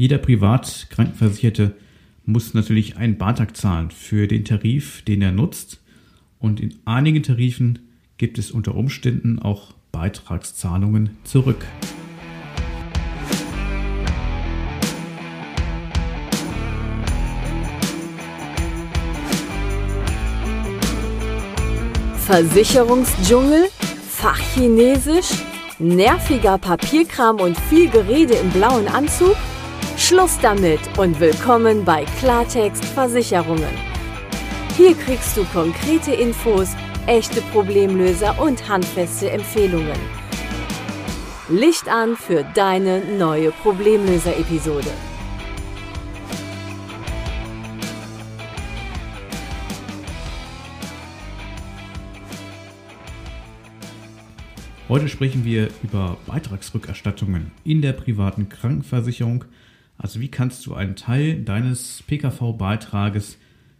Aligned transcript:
Jeder 0.00 0.18
Privatkrankenversicherte 0.18 1.74
muss 2.24 2.54
natürlich 2.54 2.98
einen 2.98 3.18
Beitrag 3.18 3.56
zahlen 3.56 3.90
für 3.90 4.28
den 4.28 4.44
Tarif, 4.44 5.02
den 5.02 5.20
er 5.20 5.32
nutzt. 5.32 5.80
Und 6.38 6.60
in 6.60 6.76
einigen 6.84 7.24
Tarifen 7.24 7.80
gibt 8.16 8.38
es 8.38 8.52
unter 8.52 8.76
Umständen 8.76 9.40
auch 9.40 9.74
Beitragszahlungen 9.90 11.16
zurück. 11.24 11.66
Versicherungsdschungel, 22.24 23.64
Fachchinesisch, 24.08 25.42
nerviger 25.80 26.56
Papierkram 26.58 27.40
und 27.40 27.58
viel 27.58 27.90
Gerede 27.90 28.34
im 28.34 28.50
blauen 28.50 28.86
Anzug? 28.86 29.34
Schluss 30.08 30.38
damit 30.40 30.80
und 30.96 31.20
willkommen 31.20 31.84
bei 31.84 32.06
Klartext 32.18 32.82
Versicherungen. 32.82 33.68
Hier 34.74 34.94
kriegst 34.94 35.36
du 35.36 35.44
konkrete 35.44 36.14
Infos, 36.14 36.70
echte 37.06 37.42
Problemlöser 37.52 38.40
und 38.40 38.66
handfeste 38.70 39.30
Empfehlungen. 39.30 39.98
Licht 41.50 41.88
an 41.88 42.16
für 42.16 42.42
deine 42.54 43.04
neue 43.18 43.50
Problemlöser-Episode. 43.50 44.88
Heute 54.88 55.08
sprechen 55.10 55.44
wir 55.44 55.68
über 55.82 56.16
Beitragsrückerstattungen 56.26 57.50
in 57.64 57.82
der 57.82 57.92
privaten 57.92 58.48
Krankenversicherung. 58.48 59.44
Also 59.98 60.20
wie 60.20 60.28
kannst 60.28 60.64
du 60.66 60.74
einen 60.74 60.96
Teil 60.96 61.42
deines 61.42 62.02
PKV-Beitrages 62.06 63.38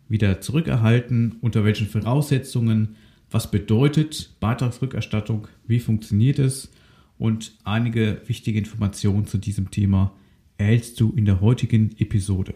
wieder 0.09 0.41
zurückerhalten, 0.41 1.37
unter 1.41 1.65
welchen 1.65 1.87
Voraussetzungen, 1.87 2.97
was 3.31 3.51
bedeutet 3.51 4.31
Beitragsrückerstattung, 4.41 5.49
wie 5.67 5.81
funktioniert 5.81 6.39
es 6.39 6.71
und 7.19 7.53
einige 7.65 8.23
wichtige 8.27 8.59
Informationen 8.59 9.27
zu 9.27 9.39
diesem 9.39 9.71
Thema 9.71 10.13
erhältst 10.57 11.01
du 11.01 11.13
in 11.17 11.25
der 11.25 11.41
heutigen 11.41 11.91
Episode. 11.99 12.55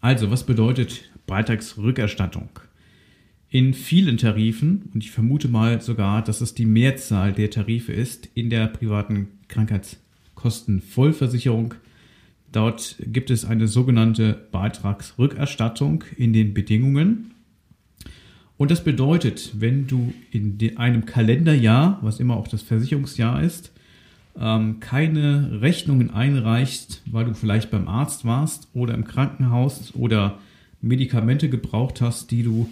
Also, 0.00 0.30
was 0.30 0.44
bedeutet 0.44 1.10
Beitragsrückerstattung? 1.26 2.48
in 3.54 3.72
vielen 3.72 4.16
Tarifen, 4.16 4.90
und 4.92 5.04
ich 5.04 5.12
vermute 5.12 5.46
mal 5.46 5.80
sogar, 5.80 6.24
dass 6.24 6.40
es 6.40 6.54
die 6.54 6.66
Mehrzahl 6.66 7.32
der 7.32 7.50
Tarife 7.50 7.92
ist, 7.92 8.28
in 8.34 8.50
der 8.50 8.66
privaten 8.66 9.28
Krankheitskostenvollversicherung. 9.46 11.74
Dort 12.54 12.94
gibt 13.00 13.30
es 13.30 13.44
eine 13.44 13.66
sogenannte 13.66 14.46
Beitragsrückerstattung 14.52 16.04
in 16.16 16.32
den 16.32 16.54
Bedingungen. 16.54 17.32
Und 18.56 18.70
das 18.70 18.84
bedeutet, 18.84 19.50
wenn 19.58 19.88
du 19.88 20.14
in 20.30 20.56
einem 20.76 21.04
Kalenderjahr, 21.04 21.98
was 22.00 22.20
immer 22.20 22.36
auch 22.36 22.46
das 22.46 22.62
Versicherungsjahr 22.62 23.42
ist, 23.42 23.72
ähm, 24.38 24.78
keine 24.78 25.62
Rechnungen 25.62 26.10
einreichst, 26.10 27.02
weil 27.06 27.24
du 27.24 27.34
vielleicht 27.34 27.72
beim 27.72 27.88
Arzt 27.88 28.24
warst 28.24 28.68
oder 28.72 28.94
im 28.94 29.02
Krankenhaus 29.02 29.92
oder 29.96 30.38
Medikamente 30.80 31.48
gebraucht 31.48 32.00
hast, 32.00 32.30
die 32.30 32.44
du 32.44 32.68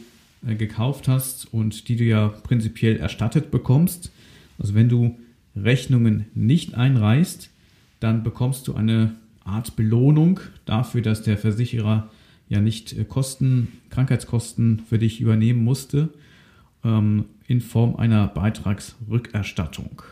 äh, 0.47 0.55
gekauft 0.55 1.09
hast 1.09 1.53
und 1.53 1.89
die 1.89 1.97
du 1.97 2.05
ja 2.05 2.29
prinzipiell 2.29 2.99
erstattet 2.99 3.51
bekommst. 3.51 4.13
Also 4.61 4.75
wenn 4.75 4.89
du 4.89 5.19
Rechnungen 5.57 6.27
nicht 6.37 6.75
einreichst, 6.75 7.51
dann 7.99 8.23
bekommst 8.23 8.69
du 8.69 8.75
eine 8.75 9.17
Art 9.45 9.77
Belohnung 9.77 10.41
dafür, 10.65 11.03
dass 11.03 11.23
der 11.23 11.39
Versicherer 11.39 12.11
ja 12.49 12.61
nicht 12.61 12.97
äh, 12.97 13.05
Kosten, 13.05 13.69
Krankheitskosten 13.91 14.81
für 14.89 14.99
dich 14.99 15.21
übernehmen 15.21 15.65
musste, 15.65 16.11
ähm, 16.85 17.25
in 17.47 17.61
Form 17.61 17.97
einer 17.97 18.29
Beitragsrückerstattung. 18.29 20.03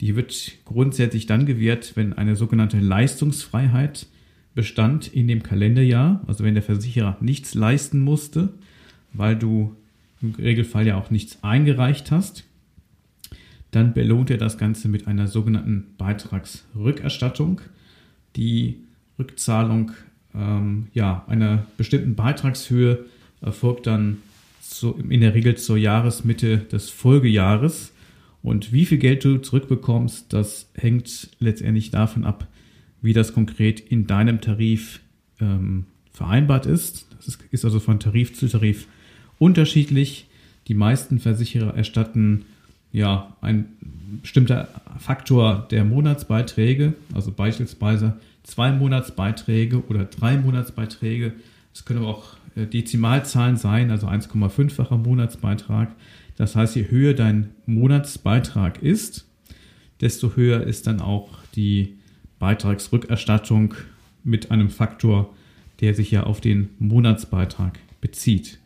Die 0.00 0.16
wird 0.16 0.52
grundsätzlich 0.64 1.26
dann 1.26 1.46
gewährt, 1.46 1.92
wenn 1.94 2.12
eine 2.12 2.36
sogenannte 2.36 2.78
Leistungsfreiheit 2.78 4.06
bestand 4.54 5.08
in 5.08 5.28
dem 5.28 5.42
Kalenderjahr, 5.42 6.22
also 6.26 6.44
wenn 6.44 6.54
der 6.54 6.62
Versicherer 6.62 7.16
nichts 7.20 7.54
leisten 7.54 8.00
musste 8.00 8.54
weil 9.14 9.36
du 9.36 9.74
im 10.20 10.34
Regelfall 10.34 10.86
ja 10.86 10.98
auch 10.98 11.10
nichts 11.10 11.42
eingereicht 11.42 12.10
hast, 12.10 12.44
dann 13.70 13.94
belohnt 13.94 14.30
er 14.30 14.36
das 14.36 14.58
Ganze 14.58 14.88
mit 14.88 15.08
einer 15.08 15.26
sogenannten 15.26 15.94
Beitragsrückerstattung. 15.96 17.60
Die 18.36 18.78
Rückzahlung 19.18 19.92
ähm, 20.34 20.88
ja, 20.92 21.24
einer 21.28 21.66
bestimmten 21.76 22.14
Beitragshöhe 22.14 23.04
erfolgt 23.40 23.86
dann 23.86 24.18
so 24.60 24.98
in 25.08 25.20
der 25.20 25.34
Regel 25.34 25.56
zur 25.56 25.76
Jahresmitte 25.76 26.58
des 26.58 26.90
Folgejahres. 26.90 27.92
Und 28.42 28.72
wie 28.72 28.86
viel 28.86 28.98
Geld 28.98 29.24
du 29.24 29.38
zurückbekommst, 29.38 30.32
das 30.32 30.68
hängt 30.74 31.30
letztendlich 31.38 31.90
davon 31.90 32.24
ab, 32.24 32.46
wie 33.00 33.12
das 33.12 33.32
konkret 33.32 33.80
in 33.80 34.06
deinem 34.06 34.40
Tarif 34.40 35.00
ähm, 35.40 35.86
vereinbart 36.12 36.66
ist. 36.66 37.06
Das 37.16 37.38
ist 37.50 37.64
also 37.64 37.80
von 37.80 38.00
Tarif 38.00 38.34
zu 38.34 38.48
Tarif 38.48 38.86
unterschiedlich. 39.38 40.26
Die 40.68 40.74
meisten 40.74 41.20
Versicherer 41.20 41.74
erstatten 41.74 42.44
ja 42.94 43.36
ein 43.40 43.66
bestimmter 44.22 44.68
Faktor 44.98 45.66
der 45.70 45.84
Monatsbeiträge, 45.84 46.94
also 47.12 47.32
beispielsweise 47.32 48.14
zwei 48.44 48.70
Monatsbeiträge 48.72 49.84
oder 49.88 50.04
drei 50.04 50.36
Monatsbeiträge. 50.36 51.32
Es 51.74 51.84
können 51.84 52.00
aber 52.00 52.08
auch 52.08 52.36
äh, 52.54 52.66
Dezimalzahlen 52.66 53.56
sein, 53.56 53.90
also 53.90 54.06
1,5-facher 54.06 54.96
Monatsbeitrag. 54.96 55.90
Das 56.36 56.54
heißt, 56.54 56.76
je 56.76 56.88
höher 56.88 57.14
dein 57.14 57.50
Monatsbeitrag 57.66 58.80
ist, 58.80 59.26
desto 60.00 60.36
höher 60.36 60.62
ist 60.62 60.86
dann 60.86 61.00
auch 61.00 61.30
die 61.56 61.96
Beitragsrückerstattung 62.38 63.74
mit 64.22 64.52
einem 64.52 64.70
Faktor, 64.70 65.34
der 65.80 65.94
sich 65.94 66.12
ja 66.12 66.22
auf 66.22 66.40
den 66.40 66.70
Monatsbeitrag 66.78 67.78
bezieht. 68.00 68.58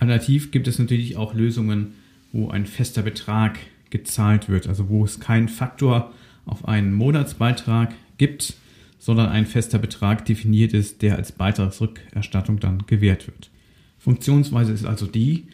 Alternativ 0.00 0.50
gibt 0.50 0.66
es 0.66 0.78
natürlich 0.78 1.16
auch 1.16 1.34
Lösungen, 1.34 1.94
wo 2.34 2.48
ein 2.48 2.66
fester 2.66 3.02
Betrag 3.02 3.58
gezahlt 3.90 4.48
wird, 4.48 4.66
also 4.66 4.88
wo 4.88 5.04
es 5.04 5.20
keinen 5.20 5.48
Faktor 5.48 6.12
auf 6.44 6.66
einen 6.66 6.92
Monatsbeitrag 6.92 7.94
gibt, 8.18 8.54
sondern 8.98 9.28
ein 9.28 9.46
fester 9.46 9.78
Betrag 9.78 10.24
definiert 10.26 10.74
ist, 10.74 11.02
der 11.02 11.16
als 11.16 11.32
Beitragsrückerstattung 11.32 12.60
dann 12.60 12.84
gewährt 12.86 13.26
wird. 13.26 13.50
Funktionsweise 13.98 14.72
ist 14.72 14.84
also 14.84 15.06
die, 15.06 15.46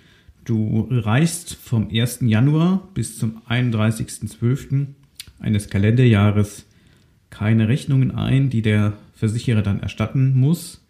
du 0.44 0.88
reichst 0.90 1.54
vom 1.54 1.88
1. 1.90 2.20
Januar 2.22 2.88
bis 2.94 3.19
zum 3.19 3.42
31.12. 3.48 4.86
eines 5.38 5.69
Kalenderjahres 5.69 6.66
keine 7.28 7.69
Rechnungen 7.69 8.10
ein, 8.10 8.50
die 8.50 8.62
der 8.62 8.94
Versicherer 9.14 9.62
dann 9.62 9.80
erstatten 9.80 10.34
muss, 10.34 10.80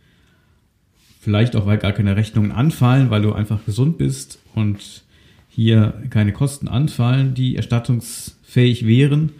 Vielleicht 1.22 1.54
auch, 1.54 1.66
weil 1.66 1.76
gar 1.76 1.92
keine 1.92 2.16
Rechnungen 2.16 2.50
anfallen, 2.50 3.10
weil 3.10 3.20
du 3.20 3.34
einfach 3.34 3.62
gesund 3.66 3.98
bist 3.98 4.38
und 4.54 5.02
hier 5.50 5.94
keine 6.10 6.32
Kosten 6.32 6.68
anfallen, 6.68 7.34
die 7.34 7.56
erstattungsfähig 7.56 8.86
wären. 8.86 9.32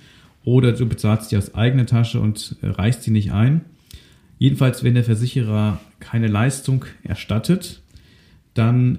Oder 0.45 0.73
du 0.73 0.87
bezahlst 0.87 1.33
die 1.33 1.37
aus 1.37 1.55
eigener 1.55 1.87
Tasche 1.87 2.21
und 2.21 2.57
äh, 2.63 2.69
reichst 2.69 3.05
sie 3.05 3.11
nicht 3.11 3.33
ein. 3.33 3.63
Jedenfalls, 4.39 4.83
wenn 4.83 4.95
der 4.95 5.05
Versicherer 5.05 5.81
keine 6.01 6.27
Leistung 6.27 6.85
erstattet, 7.03 7.81
dann 8.55 8.99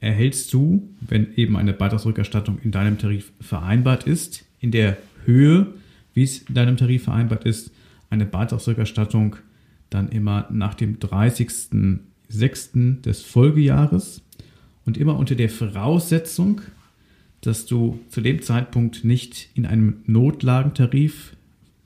erhältst 0.00 0.52
du, 0.52 0.88
wenn 1.00 1.34
eben 1.34 1.56
eine 1.56 1.72
Beitragsrückerstattung 1.72 2.58
in 2.62 2.70
deinem 2.70 2.98
Tarif 2.98 3.32
vereinbart 3.40 4.04
ist, 4.04 4.44
in 4.60 4.70
der 4.70 4.96
Höhe, 5.24 5.66
wie 6.14 6.22
es 6.22 6.38
in 6.38 6.54
deinem 6.54 6.76
Tarif 6.76 7.04
vereinbart 7.04 7.44
ist, 7.44 7.70
eine 8.10 8.24
Beitragsrückerstattung 8.24 9.36
dann 9.90 10.08
immer 10.08 10.46
nach 10.50 10.74
dem 10.74 10.98
30. 10.98 11.50
6. 12.28 12.70
des 13.04 13.22
Folgejahres 13.22 14.22
und 14.88 14.96
immer 14.96 15.18
unter 15.18 15.34
der 15.34 15.50
Voraussetzung, 15.50 16.62
dass 17.42 17.66
du 17.66 18.00
zu 18.08 18.22
dem 18.22 18.40
Zeitpunkt 18.40 19.04
nicht 19.04 19.50
in 19.52 19.66
einem 19.66 19.98
Notlagentarif 20.06 21.36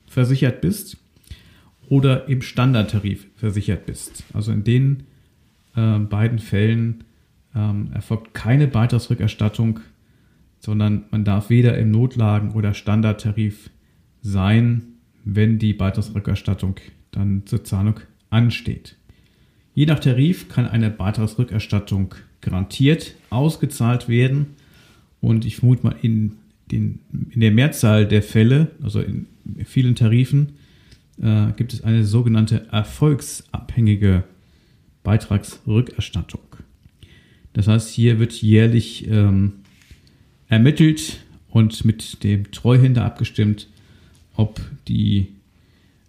versichert 0.07 0.61
bist 0.61 0.95
oder 1.89 2.29
im 2.29 2.41
Standardtarif 2.41 3.27
versichert 3.35 3.85
bist. 3.85 4.23
Also 4.31 4.53
in 4.53 4.63
den 4.63 5.03
äh, 5.75 5.99
beiden 5.99 6.39
Fällen 6.39 7.03
ähm, 7.53 7.91
erfolgt 7.93 8.33
keine 8.33 8.67
Beitragsrückerstattung, 8.67 9.81
sondern 10.61 11.03
man 11.11 11.25
darf 11.25 11.49
weder 11.49 11.77
im 11.77 11.91
Notlagen- 11.91 12.53
oder 12.53 12.73
Standardtarif 12.73 13.69
sein, 14.21 14.93
wenn 15.25 15.59
die 15.59 15.73
Beitragsrückerstattung 15.73 16.75
dann 17.11 17.45
zur 17.47 17.65
Zahlung 17.65 17.99
ansteht. 18.29 18.95
Je 19.73 19.87
nach 19.87 19.99
Tarif 19.99 20.47
kann 20.47 20.67
eine 20.69 20.89
Beitragsrückerstattung 20.89 22.15
garantiert 22.43 23.15
ausgezahlt 23.29 24.07
werden. 24.07 24.55
Und 25.21 25.45
ich 25.45 25.55
vermute 25.55 25.83
mal, 25.83 25.95
in, 26.01 26.33
den, 26.71 26.99
in 27.31 27.41
der 27.41 27.51
Mehrzahl 27.51 28.07
der 28.07 28.21
Fälle, 28.21 28.71
also 28.83 29.01
in 29.01 29.25
vielen 29.65 29.95
Tarifen, 29.95 30.53
äh, 31.21 31.47
gibt 31.55 31.73
es 31.73 31.83
eine 31.83 32.05
sogenannte 32.05 32.67
erfolgsabhängige 32.71 34.23
Beitragsrückerstattung. 35.03 36.41
Das 37.53 37.67
heißt, 37.67 37.89
hier 37.89 38.19
wird 38.19 38.33
jährlich 38.33 39.07
ähm, 39.07 39.53
ermittelt 40.47 41.23
und 41.49 41.85
mit 41.85 42.23
dem 42.23 42.51
Treuhänder 42.51 43.05
abgestimmt, 43.05 43.67
ob 44.35 44.59
die 44.87 45.27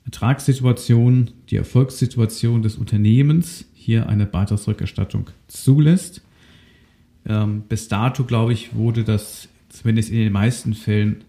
Ertragssituation, 0.06 1.30
die 1.50 1.56
Erfolgssituation 1.56 2.62
des 2.62 2.76
Unternehmens 2.76 3.64
hier 3.74 4.08
eine 4.08 4.26
Beitragsrückerstattung 4.26 5.30
zulässt. 5.48 6.22
Ähm, 7.26 7.62
bis 7.68 7.88
dato, 7.88 8.24
glaube 8.24 8.52
ich, 8.52 8.74
wurde 8.74 9.04
das 9.04 9.48
zumindest 9.70 10.10
in 10.10 10.18
den 10.18 10.32
meisten 10.32 10.74
Fällen 10.74 11.24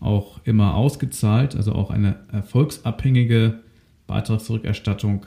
auch 0.00 0.40
immer 0.44 0.74
ausgezahlt, 0.74 1.56
also 1.56 1.72
auch 1.72 1.90
eine 1.90 2.16
erfolgsabhängige 2.32 3.60
Beitragsrückerstattung, 4.06 5.26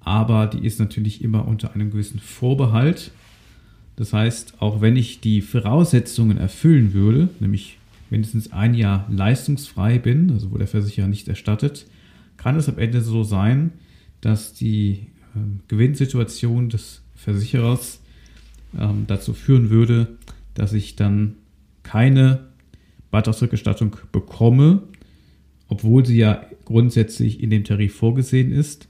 aber 0.00 0.46
die 0.46 0.64
ist 0.66 0.80
natürlich 0.80 1.22
immer 1.22 1.46
unter 1.46 1.74
einem 1.74 1.90
gewissen 1.90 2.18
Vorbehalt. 2.18 3.10
Das 3.96 4.12
heißt, 4.12 4.62
auch 4.62 4.80
wenn 4.80 4.96
ich 4.96 5.20
die 5.20 5.42
Voraussetzungen 5.42 6.38
erfüllen 6.38 6.94
würde, 6.94 7.28
nämlich 7.40 7.78
mindestens 8.08 8.52
ein 8.52 8.74
Jahr 8.74 9.06
leistungsfrei 9.10 9.98
bin, 9.98 10.30
also 10.30 10.50
wo 10.52 10.56
der 10.56 10.68
Versicherer 10.68 11.08
nicht 11.08 11.28
erstattet, 11.28 11.86
kann 12.38 12.56
es 12.56 12.68
am 12.68 12.78
Ende 12.78 13.02
so 13.02 13.22
sein, 13.22 13.72
dass 14.22 14.54
die 14.54 15.08
äh, 15.34 15.40
Gewinnsituation 15.68 16.70
des 16.70 17.02
Versicherers 17.14 18.00
ähm, 18.78 19.04
dazu 19.06 19.34
führen 19.34 19.68
würde, 19.70 20.16
dass 20.54 20.72
ich 20.72 20.96
dann 20.96 21.34
keine 21.82 22.48
Beitragsrückerstattung 23.10 23.96
bekomme, 24.12 24.82
obwohl 25.68 26.06
sie 26.06 26.18
ja 26.18 26.44
grundsätzlich 26.64 27.42
in 27.42 27.50
dem 27.50 27.64
Tarif 27.64 27.94
vorgesehen 27.94 28.52
ist, 28.52 28.88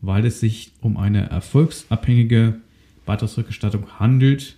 weil 0.00 0.26
es 0.26 0.40
sich 0.40 0.72
um 0.80 0.96
eine 0.96 1.30
erfolgsabhängige 1.30 2.56
Beitragsrückerstattung 3.04 3.98
handelt 3.98 4.56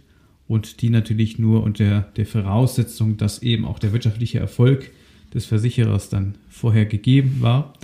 und 0.48 0.82
die 0.82 0.90
natürlich 0.90 1.38
nur 1.38 1.62
unter 1.62 2.02
der 2.16 2.26
Voraussetzung, 2.26 3.16
dass 3.16 3.43
eben 3.43 3.64
auch 3.64 3.78
der 3.78 3.93
wirtschaftliche 3.93 4.38
Erfolg 4.38 4.90
des 5.32 5.46
Versicherers 5.46 6.08
dann 6.08 6.34
vorher 6.48 6.86
gegeben 6.86 7.36
war, 7.40 7.75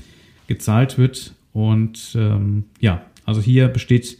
gezahlt 0.47 0.99
wird. 0.99 1.35
Und 1.53 2.15
ähm, 2.19 2.65
ja, 2.81 3.03
also 3.25 3.41
hier 3.41 3.69
besteht 3.69 4.19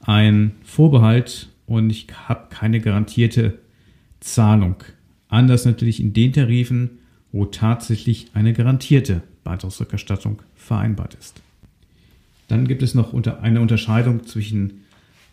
ein 0.00 0.52
Vorbehalt 0.64 1.48
und 1.66 1.90
ich 1.90 2.06
habe 2.28 2.48
keine 2.50 2.80
garantierte 2.80 3.58
Zahlung. 4.20 4.76
Anders 5.28 5.64
natürlich 5.64 6.00
in 6.00 6.12
den 6.12 6.32
Tarifen, 6.32 6.98
wo 7.32 7.44
tatsächlich 7.44 8.28
eine 8.34 8.52
garantierte 8.52 9.22
Beitragsrückerstattung 9.44 10.42
vereinbart 10.54 11.14
ist. 11.14 11.42
Dann 12.48 12.68
gibt 12.68 12.82
es 12.82 12.94
noch 12.94 13.12
unter 13.12 13.42
eine 13.42 13.60
Unterscheidung 13.60 14.24
zwischen 14.24 14.84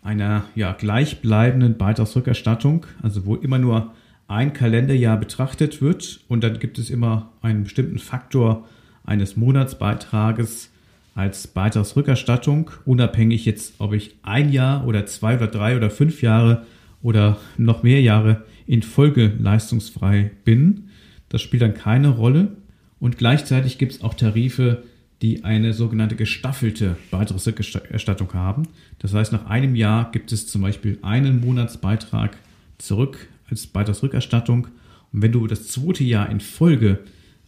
einer 0.01 0.45
ja, 0.55 0.73
gleichbleibenden 0.73 1.77
Beitragsrückerstattung, 1.77 2.85
also 3.01 3.25
wo 3.25 3.35
immer 3.35 3.59
nur 3.59 3.93
ein 4.27 4.53
Kalenderjahr 4.53 5.17
betrachtet 5.17 5.81
wird 5.81 6.21
und 6.27 6.43
dann 6.43 6.59
gibt 6.59 6.79
es 6.79 6.89
immer 6.89 7.31
einen 7.41 7.63
bestimmten 7.63 7.99
Faktor 7.99 8.67
eines 9.05 9.35
Monatsbeitrages 9.35 10.71
als 11.15 11.47
Beitragsrückerstattung, 11.47 12.71
unabhängig 12.85 13.45
jetzt, 13.45 13.75
ob 13.79 13.93
ich 13.93 14.15
ein 14.23 14.51
Jahr 14.51 14.87
oder 14.87 15.05
zwei 15.05 15.35
oder 15.35 15.47
drei 15.47 15.77
oder 15.77 15.89
fünf 15.89 16.21
Jahre 16.21 16.65
oder 17.01 17.37
noch 17.57 17.83
mehr 17.83 18.01
Jahre 18.01 18.43
in 18.65 18.81
Folge 18.81 19.33
leistungsfrei 19.39 20.31
bin. 20.43 20.89
Das 21.29 21.41
spielt 21.41 21.61
dann 21.61 21.73
keine 21.73 22.09
Rolle. 22.09 22.55
Und 22.99 23.17
gleichzeitig 23.17 23.77
gibt 23.77 23.91
es 23.91 24.01
auch 24.01 24.13
Tarife, 24.13 24.83
die 25.21 25.43
eine 25.43 25.73
sogenannte 25.73 26.15
gestaffelte 26.15 26.95
Beitragsrückerstattung 27.11 28.33
haben. 28.33 28.63
Das 28.99 29.13
heißt, 29.13 29.31
nach 29.31 29.45
einem 29.45 29.75
Jahr 29.75 30.11
gibt 30.11 30.31
es 30.31 30.47
zum 30.47 30.61
Beispiel 30.61 30.99
einen 31.01 31.41
Monatsbeitrag 31.41 32.37
zurück 32.77 33.27
als 33.49 33.67
Beitragsrückerstattung. 33.67 34.67
Und 35.11 35.21
wenn 35.21 35.31
du 35.31 35.45
das 35.47 35.67
zweite 35.67 36.03
Jahr 36.03 36.29
in 36.29 36.39
Folge 36.39 36.99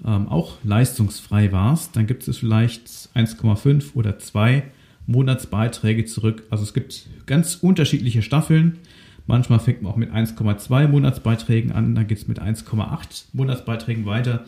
ähm, 0.04 0.28
auch 0.28 0.58
leistungsfrei 0.64 1.52
warst, 1.52 1.96
dann 1.96 2.08
gibt 2.08 2.28
es 2.28 2.38
vielleicht 2.38 2.88
1,5 3.16 3.96
oder 3.96 4.20
2 4.20 4.64
Monatsbeiträge 5.08 6.06
zurück. 6.06 6.44
Also 6.50 6.64
es 6.64 6.74
gibt 6.74 7.08
ganz 7.26 7.56
unterschiedliche 7.56 8.22
Staffeln. 8.22 8.80
Manchmal 9.28 9.60
fängt 9.60 9.82
man 9.82 9.92
auch 9.92 9.98
mit 9.98 10.12
1,2 10.12 10.88
Monatsbeiträgen 10.88 11.72
an, 11.72 11.96
dann 11.96 12.08
geht 12.08 12.20
es 12.20 12.28
mit 12.28 12.42
1,8 12.42 13.26
Monatsbeiträgen 13.34 14.06
weiter. 14.06 14.46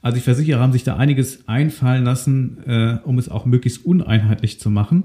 Also 0.00 0.16
die 0.16 0.22
Versicherer 0.22 0.60
haben 0.60 0.72
sich 0.72 0.84
da 0.84 0.96
einiges 0.96 1.48
einfallen 1.48 2.04
lassen, 2.04 2.58
äh, 2.66 2.98
um 3.04 3.18
es 3.18 3.28
auch 3.28 3.46
möglichst 3.46 3.84
uneinheitlich 3.84 4.60
zu 4.60 4.70
machen. 4.70 5.04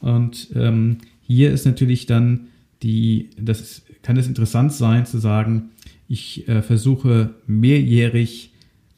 Und 0.00 0.48
ähm, 0.54 0.98
hier 1.26 1.50
ist 1.50 1.66
natürlich 1.66 2.06
dann 2.06 2.48
die, 2.82 3.30
das 3.38 3.82
kann 4.02 4.16
es 4.16 4.28
interessant 4.28 4.72
sein 4.72 5.06
zu 5.06 5.18
sagen, 5.18 5.70
ich 6.08 6.48
äh, 6.48 6.62
versuche 6.62 7.34
mehrjährig 7.46 8.47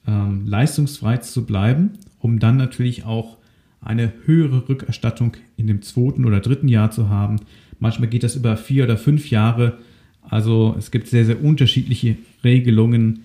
ähm, 0.06 0.47
leistungsfrei 0.47 1.19
zu 1.19 1.44
bleiben, 1.44 1.93
um 2.19 2.38
dann 2.38 2.56
natürlich 2.56 3.05
auch 3.05 3.37
eine 3.81 4.12
höhere 4.25 4.69
Rückerstattung 4.69 5.37
in 5.56 5.67
dem 5.67 5.82
zweiten 5.82 6.25
oder 6.25 6.41
dritten 6.41 6.69
Jahr 6.69 6.91
zu 6.91 7.08
haben. 7.08 7.37
Manchmal 7.79 8.08
geht 8.08 8.23
das 8.23 8.37
über 8.37 8.56
vier 8.56 8.85
oder 8.85 8.97
fünf 8.97 9.31
Jahre. 9.31 9.79
Also 10.23 10.75
es 10.79 10.91
gibt 10.91 11.08
sehr, 11.08 11.25
sehr 11.25 11.43
unterschiedliche 11.43 12.17
Regelungen 12.44 13.25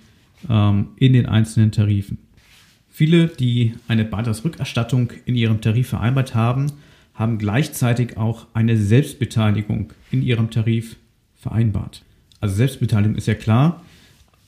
ähm, 0.49 0.87
in 0.97 1.13
den 1.13 1.25
einzelnen 1.25 1.71
Tarifen. 1.71 2.19
Viele, 2.89 3.27
die 3.27 3.73
eine 3.89 4.05
Beitragsrückerstattung 4.05 5.11
in 5.25 5.35
ihrem 5.35 5.59
Tarif 5.59 5.89
vereinbart 5.89 6.33
haben, 6.33 6.67
haben 7.13 7.37
gleichzeitig 7.37 8.15
auch 8.15 8.47
eine 8.53 8.77
Selbstbeteiligung 8.77 9.91
in 10.11 10.21
ihrem 10.21 10.49
Tarif 10.49 10.95
vereinbart. 11.35 12.03
Also 12.39 12.55
Selbstbeteiligung 12.55 13.15
ist 13.15 13.27
ja 13.27 13.33
klar, 13.33 13.83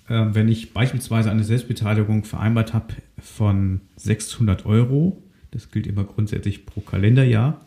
wenn 0.08 0.48
ich 0.48 0.74
beispielsweise 0.74 1.30
eine 1.30 1.44
Selbstbeteiligung 1.44 2.24
vereinbart 2.24 2.74
habe 2.74 2.94
von 3.20 3.82
600 3.98 4.66
Euro, 4.66 5.22
das 5.52 5.72
gilt 5.72 5.88
immer 5.88 6.04
grundsätzlich 6.04 6.66
pro 6.66 6.82
Kalenderjahr, 6.82 7.62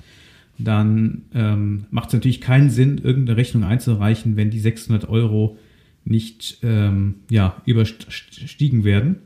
dann 0.59 1.23
ähm, 1.35 1.87
macht 1.91 2.09
es 2.09 2.15
natürlich 2.15 2.41
keinen 2.41 2.71
Sinn, 2.71 2.99
irgendeine 2.99 3.37
Rechnung 3.37 3.65
einzureichen, 3.65 4.37
wenn 4.37 4.51
die 4.51 4.61
600 4.61 5.09
Euro 5.09 5.59
nicht 6.05 6.59
ähm, 6.63 7.17
ja, 7.31 7.61
überstiegen 7.67 8.85
werden. 8.85 9.17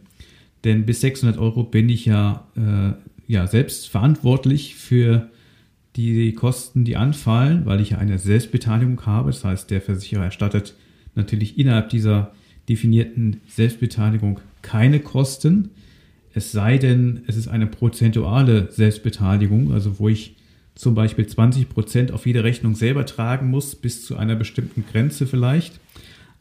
Denn 0.64 0.86
bis 0.86 1.00
600 1.00 1.38
Euro 1.38 1.64
bin 1.64 1.88
ich 1.88 2.06
ja, 2.06 2.46
äh, 2.56 2.92
ja 3.30 3.46
selbst 3.46 3.88
verantwortlich 3.88 4.76
für 4.76 5.30
die 5.96 6.32
Kosten, 6.32 6.84
die 6.84 6.96
anfallen, 6.96 7.66
weil 7.66 7.80
ich 7.80 7.90
ja 7.90 7.98
eine 7.98 8.18
Selbstbeteiligung 8.18 9.04
habe. 9.06 9.30
Das 9.30 9.44
heißt, 9.44 9.70
der 9.70 9.80
Versicherer 9.80 10.24
erstattet 10.24 10.74
natürlich 11.14 11.58
innerhalb 11.58 11.90
dieser 11.90 12.32
definierten 12.68 13.40
Selbstbeteiligung 13.46 14.40
keine 14.62 15.00
Kosten. 15.00 15.70
Es 16.32 16.52
sei 16.52 16.78
denn, 16.78 17.22
es 17.26 17.36
ist 17.36 17.48
eine 17.48 17.66
prozentuale 17.66 18.70
Selbstbeteiligung, 18.70 19.72
also 19.72 19.98
wo 19.98 20.08
ich 20.08 20.36
zum 20.74 20.94
Beispiel 20.94 21.26
20 21.26 21.68
Prozent 21.68 22.12
auf 22.12 22.26
jede 22.26 22.42
Rechnung 22.42 22.74
selber 22.74 23.06
tragen 23.06 23.48
muss, 23.48 23.76
bis 23.76 24.04
zu 24.04 24.16
einer 24.16 24.34
bestimmten 24.34 24.84
Grenze 24.90 25.26
vielleicht. 25.26 25.78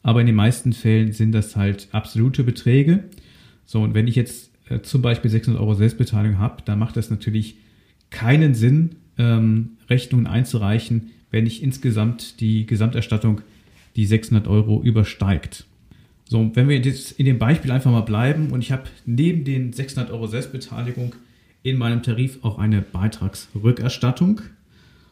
Aber 0.02 0.20
in 0.20 0.26
den 0.26 0.34
meisten 0.34 0.72
Fällen 0.72 1.12
sind 1.12 1.32
das 1.32 1.56
halt 1.56 1.88
absolute 1.92 2.42
Beträge. 2.42 3.04
So, 3.64 3.82
und 3.82 3.94
wenn 3.94 4.08
ich 4.08 4.16
jetzt 4.16 4.50
äh, 4.68 4.80
zum 4.80 5.02
Beispiel 5.02 5.30
600 5.30 5.60
Euro 5.60 5.74
Selbstbeteiligung 5.74 6.38
habe, 6.38 6.62
dann 6.64 6.78
macht 6.78 6.96
das 6.96 7.10
natürlich 7.10 7.56
keinen 8.10 8.54
Sinn, 8.54 8.96
ähm, 9.18 9.76
Rechnungen 9.88 10.26
einzureichen, 10.26 11.10
wenn 11.30 11.46
ich 11.46 11.62
insgesamt 11.62 12.40
die 12.40 12.66
Gesamterstattung 12.66 13.40
die 13.96 14.06
600 14.06 14.48
Euro 14.48 14.82
übersteigt. 14.82 15.66
So, 16.26 16.50
wenn 16.54 16.68
wir 16.68 16.78
jetzt 16.78 17.12
in 17.12 17.26
dem 17.26 17.38
Beispiel 17.38 17.70
einfach 17.70 17.90
mal 17.90 18.00
bleiben 18.00 18.50
und 18.50 18.62
ich 18.62 18.72
habe 18.72 18.84
neben 19.04 19.44
den 19.44 19.72
600 19.72 20.10
Euro 20.10 20.26
Selbstbeteiligung 20.26 21.14
in 21.62 21.76
meinem 21.76 22.02
Tarif 22.02 22.38
auch 22.42 22.58
eine 22.58 22.80
Beitragsrückerstattung. 22.80 24.40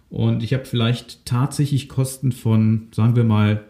Und 0.09 0.43
ich 0.43 0.53
habe 0.55 0.65
vielleicht 0.65 1.25
tatsächlich 1.25 1.89
Kosten 1.89 2.33
von, 2.33 2.89
sagen 2.93 3.17
wir 3.17 3.25
mal, 3.25 3.65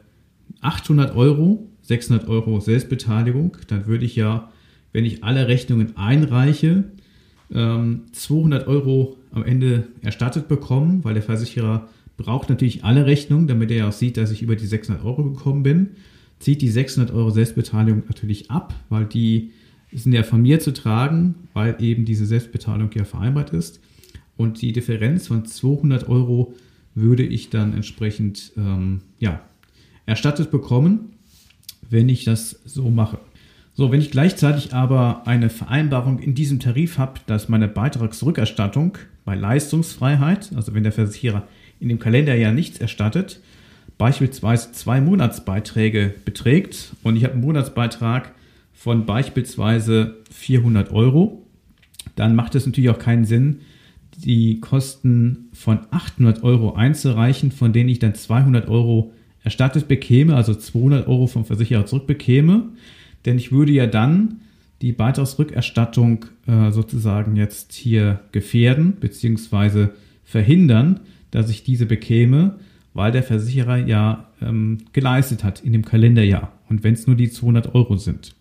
800 0.61 1.15
Euro, 1.17 1.69
600 1.83 2.29
Euro 2.29 2.61
Selbstbeteiligung, 2.61 3.57
dann 3.69 3.87
würde 3.87 4.05
ich 4.05 4.17
ja, 4.17 4.51
wenn 4.93 5.05
ich 5.05 5.25
alle 5.25 5.49
Rechnungen 5.49 5.97
einreiche, 5.97 6.85
200 7.51 8.63
ähm, 8.63 8.69
Euro 8.69 9.17
am 9.33 9.45
Ende 9.45 9.89
erstattet 10.01 10.49
bekommen, 10.49 11.05
weil 11.05 11.15
der 11.15 11.23
Versicherer 11.23 11.89
braucht 12.17 12.49
natürlich 12.49 12.85
alle 12.85 13.05
Rechnungen, 13.05 13.47
damit 13.47 13.71
er 13.71 13.89
auch 13.89 13.93
sieht, 13.93 14.17
dass 14.17 14.31
ich 14.31 14.43
über 14.43 14.57
die 14.57 14.67
600 14.67 15.05
Euro 15.05 15.25
gekommen 15.25 15.63
bin 15.63 15.91
zieht 16.43 16.61
die 16.61 16.71
600 16.71 17.15
Euro 17.15 17.31
Selbstbeteiligung 17.31 18.03
natürlich 18.07 18.51
ab, 18.51 18.75
weil 18.89 19.05
die 19.05 19.53
sind 19.93 20.13
ja 20.13 20.23
von 20.23 20.43
mir 20.43 20.59
zu 20.59 20.73
tragen, 20.73 21.35
weil 21.53 21.77
eben 21.81 22.05
diese 22.05 22.27
Selbstbeteiligung 22.27 22.91
ja 22.95 23.05
vereinbart 23.05 23.51
ist. 23.51 23.81
Und 24.37 24.61
die 24.63 24.73
Differenz 24.73 25.29
von 25.29 25.45
200 25.45 26.09
Euro 26.09 26.55
würde 26.95 27.23
ich 27.23 27.51
dann 27.51 27.75
entsprechend 27.75 28.53
ähm, 28.57 29.03
ja, 29.19 29.41
erstattet 30.07 30.51
bekommen, 30.51 31.13
wenn 31.89 32.09
ich 32.09 32.25
das 32.25 32.61
so 32.65 32.91
mache. 32.91 33.19
So, 33.75 33.91
wenn 33.91 34.01
ich 34.01 34.11
gleichzeitig 34.11 34.75
aber 34.75 35.27
eine 35.27 35.49
Vereinbarung 35.49 36.19
in 36.19 36.35
diesem 36.35 36.61
Tarif 36.61 36.99
habe, 36.99 37.21
dass 37.27 37.49
meine 37.49 37.69
Beitragsrückerstattung 37.69 38.99
bei 39.25 39.35
Leistungsfreiheit, 39.35 40.53
also 40.55 40.75
wenn 40.75 40.83
der 40.83 40.93
Versicherer 40.93 41.47
in 41.81 41.89
dem 41.89 41.99
Kalenderjahr 41.99 42.53
nichts 42.53 42.79
erstattet, 42.79 43.41
beispielsweise 44.03 44.73
zwei 44.73 45.01
Monatsbeiträge 45.01 46.13
beträgt 46.25 46.93
und 47.05 47.15
ich 47.15 47.23
habe 47.23 47.35
einen 47.35 47.45
Monatsbeitrag 47.45 48.35
von 48.73 49.07
beispielsweise 49.07 50.17
400 50.33 50.91
Euro, 50.91 51.47
dann 52.17 52.35
macht 52.35 52.57
es 52.57 52.67
natürlich 52.67 52.91
auch 52.91 52.99
keinen 52.99 53.25
Sinn, 53.25 53.61
die 54.17 54.59
Kosten 54.59 55.51
von 55.53 55.87
800 55.93 56.43
Euro 56.43 56.75
einzureichen, 56.75 57.53
von 57.53 57.73
denen 57.73 57.91
ich 57.91 58.01
dann 58.01 58.17
200 58.17 58.67
Euro 58.67 59.13
erstattet 59.45 59.87
bekäme, 59.87 60.35
also 60.35 60.53
200 60.53 61.07
Euro 61.07 61.29
vom 61.29 61.45
Versicherer 61.45 61.87
zurückbekäme. 61.87 62.71
Denn 63.25 63.39
ich 63.39 63.53
würde 63.53 63.71
ja 63.71 63.87
dann 63.87 64.41
die 64.81 64.91
Beitragsrückerstattung 64.91 66.25
äh, 66.49 66.73
sozusagen 66.73 67.37
jetzt 67.37 67.73
hier 67.73 68.19
gefährden 68.33 68.95
bzw. 68.95 69.91
verhindern, 70.25 70.99
dass 71.31 71.51
ich 71.51 71.63
diese 71.63 71.87
bekäme, 71.87 72.59
weil 72.95 73.13
der 73.13 73.23
Versicherer 73.23 73.79
ja 73.79 74.29
ähm, 74.41 74.79
geleistet 74.93 75.45
hat 75.45 75.61
in 75.61 75.73
dem 75.73 75.85
Kalenderjahr 75.85 76.53
und 76.69 76.85
wenn 76.85 76.95
es 76.95 77.07
nur 77.07 77.17
die 77.17 77.31
200 77.31 77.75
Euro 77.75 77.97
sind. 77.97 78.35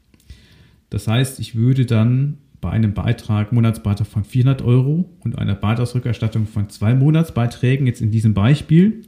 Das 0.89 1.07
heißt, 1.07 1.39
ich 1.39 1.55
würde 1.55 1.85
dann 1.85 2.37
bei 2.59 2.69
einem 2.69 2.93
Beitrag, 2.93 3.51
Monatsbeitrag 3.51 4.07
von 4.07 4.23
400 4.23 4.61
Euro 4.61 5.09
und 5.21 5.37
einer 5.37 5.55
Beitragsrückerstattung 5.55 6.45
von 6.45 6.69
zwei 6.69 6.93
Monatsbeiträgen, 6.93 7.87
jetzt 7.87 8.01
in 8.01 8.11
diesem 8.11 8.33
Beispiel, 8.33 9.01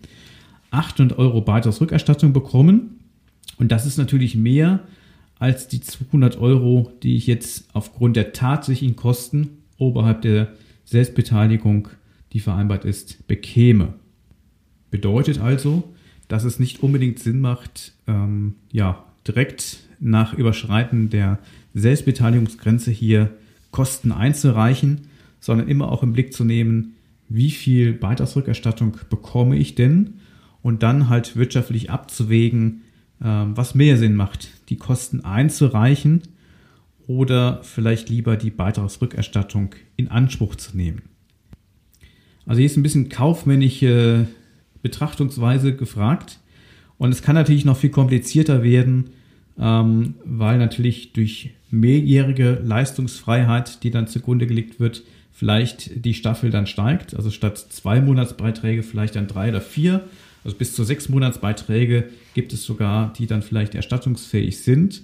800 0.71 1.19
Euro 1.19 1.41
Beitragsrückerstattung 1.41 2.33
bekommen. 2.33 2.99
Und 3.57 3.71
das 3.71 3.85
ist 3.85 3.97
natürlich 3.97 4.35
mehr 4.35 4.79
als 5.37 5.67
die 5.67 5.81
200 5.81 6.37
Euro, 6.39 6.91
die 7.03 7.15
ich 7.15 7.27
jetzt 7.27 7.69
aufgrund 7.73 8.15
der 8.15 8.33
tatsächlichen 8.33 8.95
Kosten 8.95 9.49
oberhalb 9.77 10.21
der 10.21 10.53
Selbstbeteiligung, 10.85 11.89
die 12.31 12.39
vereinbart 12.39 12.85
ist, 12.85 13.27
bekäme. 13.27 13.93
Bedeutet 14.93 15.39
also, 15.39 15.91
dass 16.27 16.43
es 16.43 16.59
nicht 16.59 16.83
unbedingt 16.83 17.17
Sinn 17.17 17.41
macht, 17.41 17.93
ähm, 18.05 18.53
ja, 18.71 19.03
direkt 19.27 19.79
nach 19.99 20.35
Überschreiten 20.35 21.09
der 21.09 21.39
Selbstbeteiligungsgrenze 21.73 22.91
hier 22.91 23.31
Kosten 23.71 24.11
einzureichen, 24.11 25.07
sondern 25.39 25.67
immer 25.67 25.91
auch 25.91 26.03
im 26.03 26.13
Blick 26.13 26.31
zu 26.31 26.43
nehmen, 26.43 26.93
wie 27.27 27.49
viel 27.49 27.93
Beitragsrückerstattung 27.93 28.97
bekomme 29.09 29.57
ich 29.57 29.73
denn 29.73 30.19
und 30.61 30.83
dann 30.83 31.09
halt 31.09 31.35
wirtschaftlich 31.35 31.89
abzuwägen, 31.89 32.83
ähm, 33.19 33.57
was 33.57 33.73
mehr 33.73 33.97
Sinn 33.97 34.15
macht, 34.15 34.49
die 34.69 34.77
Kosten 34.77 35.21
einzureichen 35.21 36.21
oder 37.07 37.63
vielleicht 37.63 38.09
lieber 38.09 38.37
die 38.37 38.51
Beitragsrückerstattung 38.51 39.73
in 39.95 40.09
Anspruch 40.09 40.53
zu 40.53 40.77
nehmen. 40.77 41.01
Also 42.45 42.59
hier 42.59 42.67
ist 42.67 42.77
ein 42.77 42.83
bisschen 42.83 43.09
kaufmännische 43.09 44.27
Betrachtungsweise 44.83 45.75
gefragt 45.75 46.39
und 46.99 47.11
es 47.11 47.23
kann 47.23 47.35
natürlich 47.35 47.65
noch 47.65 47.77
viel 47.77 47.89
komplizierter 47.89 48.61
werden, 48.61 49.09
ähm, 49.59 50.15
weil 50.23 50.59
natürlich 50.59 51.13
durch 51.13 51.51
mehrjährige 51.71 52.61
Leistungsfreiheit, 52.63 53.83
die 53.83 53.91
dann 53.91 54.07
zugrunde 54.07 54.45
gelegt 54.45 54.79
wird, 54.79 55.03
vielleicht 55.31 56.05
die 56.05 56.13
Staffel 56.13 56.51
dann 56.51 56.67
steigt. 56.67 57.15
Also 57.15 57.31
statt 57.31 57.57
zwei 57.57 57.99
Monatsbeiträge 57.99 58.83
vielleicht 58.83 59.15
dann 59.15 59.27
drei 59.27 59.49
oder 59.49 59.61
vier. 59.61 60.03
Also 60.43 60.55
bis 60.57 60.75
zu 60.75 60.83
sechs 60.83 61.09
Monatsbeiträge 61.09 62.09
gibt 62.33 62.53
es 62.53 62.63
sogar, 62.63 63.13
die 63.13 63.25
dann 63.25 63.41
vielleicht 63.41 63.73
erstattungsfähig 63.73 64.59
sind. 64.59 65.01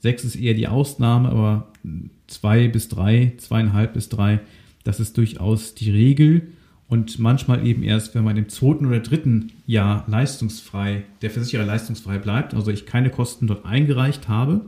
Sechs 0.00 0.24
ist 0.24 0.36
eher 0.36 0.54
die 0.54 0.68
Ausnahme, 0.68 1.28
aber 1.28 1.68
zwei 2.26 2.68
bis 2.68 2.88
drei, 2.88 3.32
zweieinhalb 3.38 3.94
bis 3.94 4.08
drei, 4.08 4.40
das 4.84 5.00
ist 5.00 5.16
durchaus 5.16 5.74
die 5.74 5.90
Regel 5.90 6.48
und 6.92 7.18
manchmal 7.18 7.66
eben 7.66 7.82
erst, 7.82 8.14
wenn 8.14 8.22
man 8.22 8.36
im 8.36 8.50
zweiten 8.50 8.84
oder 8.84 9.00
dritten 9.00 9.50
Jahr 9.66 10.04
leistungsfrei, 10.08 11.04
der 11.22 11.30
Versicherer 11.30 11.64
leistungsfrei 11.64 12.18
bleibt, 12.18 12.52
also 12.52 12.70
ich 12.70 12.84
keine 12.84 13.08
Kosten 13.08 13.46
dort 13.46 13.64
eingereicht 13.64 14.28
habe. 14.28 14.66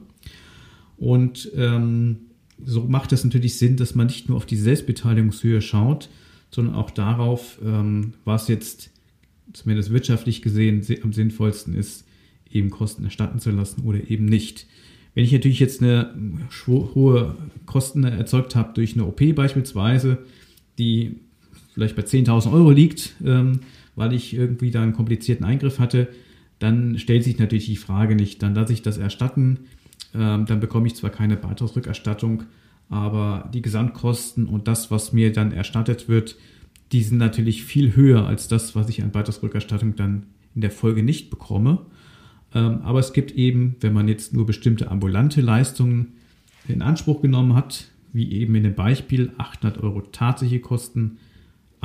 Und 0.97 1.50
ähm, 1.54 2.16
so 2.64 2.85
macht 2.85 3.12
es 3.12 3.25
natürlich 3.25 3.59
Sinn, 3.59 3.76
dass 3.76 3.95
man 3.95 4.07
nicht 4.07 4.31
nur 4.31 4.38
auf 4.38 4.47
die 4.47 4.57
Selbstbeteiligungshöhe 4.57 5.61
schaut, 5.61 6.09
sondern 6.50 6.76
auch 6.76 6.90
darauf, 6.90 7.59
ähm, 7.62 8.14
was 8.25 8.49
jetzt 8.49 8.88
zumindest 9.52 9.90
wirtschaftlich 9.90 10.40
gesehen 10.40 10.83
am 11.02 11.12
sinnvollsten 11.12 11.75
ist, 11.75 12.07
eben 12.50 12.71
Kosten 12.71 13.04
erstatten 13.04 13.38
zu 13.38 13.50
lassen 13.50 13.83
oder 13.83 13.99
eben 14.09 14.25
nicht. 14.25 14.66
Wenn 15.12 15.25
ich 15.25 15.33
natürlich 15.33 15.61
jetzt 15.61 15.83
eine 15.83 16.14
hohe 16.66 17.35
Kosten 17.66 18.02
erzeugt 18.04 18.57
habe 18.57 18.73
durch 18.73 18.95
eine 18.95 19.04
OP 19.04 19.35
beispielsweise, 19.35 20.25
die 20.78 21.16
vielleicht 21.75 21.97
bei 21.97 22.02
10.000 22.02 22.52
Euro 22.52 22.71
liegt, 22.71 23.14
ähm, 23.25 23.61
weil 23.97 24.12
ich 24.12 24.35
irgendwie 24.35 24.71
da 24.71 24.83
einen 24.83 24.93
komplizierten 24.93 25.45
Eingriff 25.45 25.78
hatte, 25.78 26.09
dann 26.61 26.99
stellt 26.99 27.25
sich 27.25 27.38
natürlich 27.38 27.66
die 27.66 27.76
Frage 27.76 28.14
nicht, 28.14 28.43
dann 28.43 28.54
lasse 28.54 28.73
ich 28.73 28.83
das 28.83 28.97
erstatten, 28.97 29.61
ähm, 30.14 30.47
dann 30.47 30.61
bekomme 30.61 30.87
ich 30.87 30.95
zwar 30.95 31.11
keine 31.11 31.37
Beitragsrückerstattung, 31.37 32.45
aber 32.88 33.50
die 33.52 33.62
Gesamtkosten 33.62 34.47
und 34.47 34.69
das, 34.69 34.90
was 34.90 35.12
mir 35.12 35.33
dann 35.33 35.52
erstattet 35.52 36.09
wird, 36.09 36.37
die 36.93 37.02
sind 37.02 37.19
natürlich 37.19 37.64
viel 37.64 37.97
höher 37.97 38.26
als 38.26 38.47
das, 38.47 38.76
was 38.76 38.88
ich 38.88 39.02
an 39.02 39.11
Beitragsrückerstattung 39.11 39.97
dann 39.97 40.26
in 40.54 40.61
der 40.61 40.71
Folge 40.71 41.02
nicht 41.02 41.28
bekomme. 41.31 41.81
Ähm, 42.54 42.83
aber 42.83 43.00
es 43.00 43.12
gibt 43.12 43.33
eben, 43.33 43.76
wenn 43.81 43.93
man 43.93 44.07
jetzt 44.07 44.33
nur 44.33 44.47
bestimmte 44.47 44.90
ambulante 44.90 45.40
Leistungen 45.40 46.12
in 46.69 46.83
Anspruch 46.83 47.21
genommen 47.21 47.54
hat, 47.54 47.88
wie 48.12 48.31
eben 48.31 48.54
in 48.54 48.62
dem 48.62 48.75
Beispiel 48.75 49.33
800 49.38 49.83
Euro 49.83 50.02
tatsächliche 50.02 50.61
Kosten, 50.61 51.19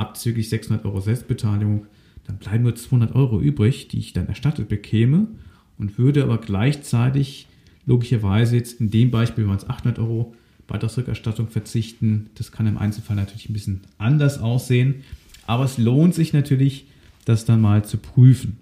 abzüglich 0.00 0.48
600 0.48 0.84
Euro 0.84 1.00
Selbstbeteiligung, 1.00 1.86
dann 2.26 2.38
bleiben 2.38 2.64
nur 2.64 2.74
200 2.74 3.14
Euro 3.14 3.40
übrig, 3.40 3.88
die 3.88 3.98
ich 3.98 4.12
dann 4.12 4.28
erstattet 4.28 4.68
bekäme 4.68 5.28
und 5.78 5.98
würde 5.98 6.22
aber 6.22 6.38
gleichzeitig 6.38 7.46
logischerweise 7.86 8.56
jetzt 8.56 8.80
in 8.80 8.90
dem 8.90 9.10
Beispiel 9.10 9.46
waren 9.46 9.56
es 9.56 9.68
800 9.68 9.98
Euro 9.98 10.34
Beitragsrückerstattung 10.66 11.48
verzichten. 11.48 12.30
Das 12.36 12.52
kann 12.52 12.66
im 12.66 12.78
Einzelfall 12.78 13.16
natürlich 13.16 13.48
ein 13.48 13.54
bisschen 13.54 13.80
anders 13.98 14.38
aussehen, 14.38 15.02
aber 15.46 15.64
es 15.64 15.78
lohnt 15.78 16.14
sich 16.14 16.32
natürlich, 16.32 16.86
das 17.24 17.44
dann 17.44 17.60
mal 17.60 17.84
zu 17.84 17.98
prüfen. 17.98 18.58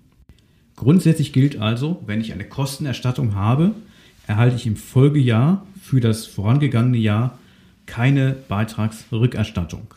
Grundsätzlich 0.76 1.32
gilt 1.32 1.58
also, 1.58 2.02
wenn 2.06 2.20
ich 2.20 2.32
eine 2.32 2.44
Kostenerstattung 2.44 3.34
habe, 3.34 3.74
erhalte 4.26 4.56
ich 4.56 4.66
im 4.66 4.76
Folgejahr 4.76 5.66
für 5.82 6.00
das 6.00 6.26
vorangegangene 6.26 6.98
Jahr 6.98 7.38
keine 7.86 8.36
Beitragsrückerstattung. 8.48 9.94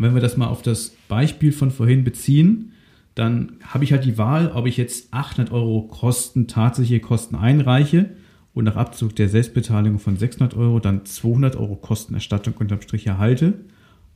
Und 0.00 0.06
wenn 0.06 0.14
wir 0.14 0.22
das 0.22 0.38
mal 0.38 0.46
auf 0.46 0.62
das 0.62 0.94
Beispiel 1.08 1.52
von 1.52 1.70
vorhin 1.70 2.04
beziehen, 2.04 2.72
dann 3.14 3.58
habe 3.62 3.84
ich 3.84 3.92
halt 3.92 4.06
die 4.06 4.16
Wahl, 4.16 4.50
ob 4.54 4.66
ich 4.66 4.78
jetzt 4.78 5.12
800 5.12 5.52
Euro 5.52 5.82
Kosten, 5.82 6.46
tatsächliche 6.46 7.00
Kosten 7.00 7.36
einreiche 7.36 8.08
und 8.54 8.64
nach 8.64 8.76
Abzug 8.76 9.14
der 9.14 9.28
Selbstbeteiligung 9.28 9.98
von 9.98 10.16
600 10.16 10.56
Euro 10.56 10.80
dann 10.80 11.04
200 11.04 11.54
Euro 11.56 11.76
Kostenerstattung 11.76 12.54
unterm 12.58 12.80
Strich 12.80 13.06
erhalte 13.08 13.60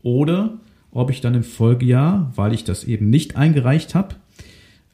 oder 0.02 0.56
ob 0.90 1.10
ich 1.10 1.20
dann 1.20 1.34
im 1.34 1.44
Folgejahr, 1.44 2.32
weil 2.34 2.54
ich 2.54 2.64
das 2.64 2.84
eben 2.84 3.10
nicht 3.10 3.36
eingereicht 3.36 3.94
habe, 3.94 4.14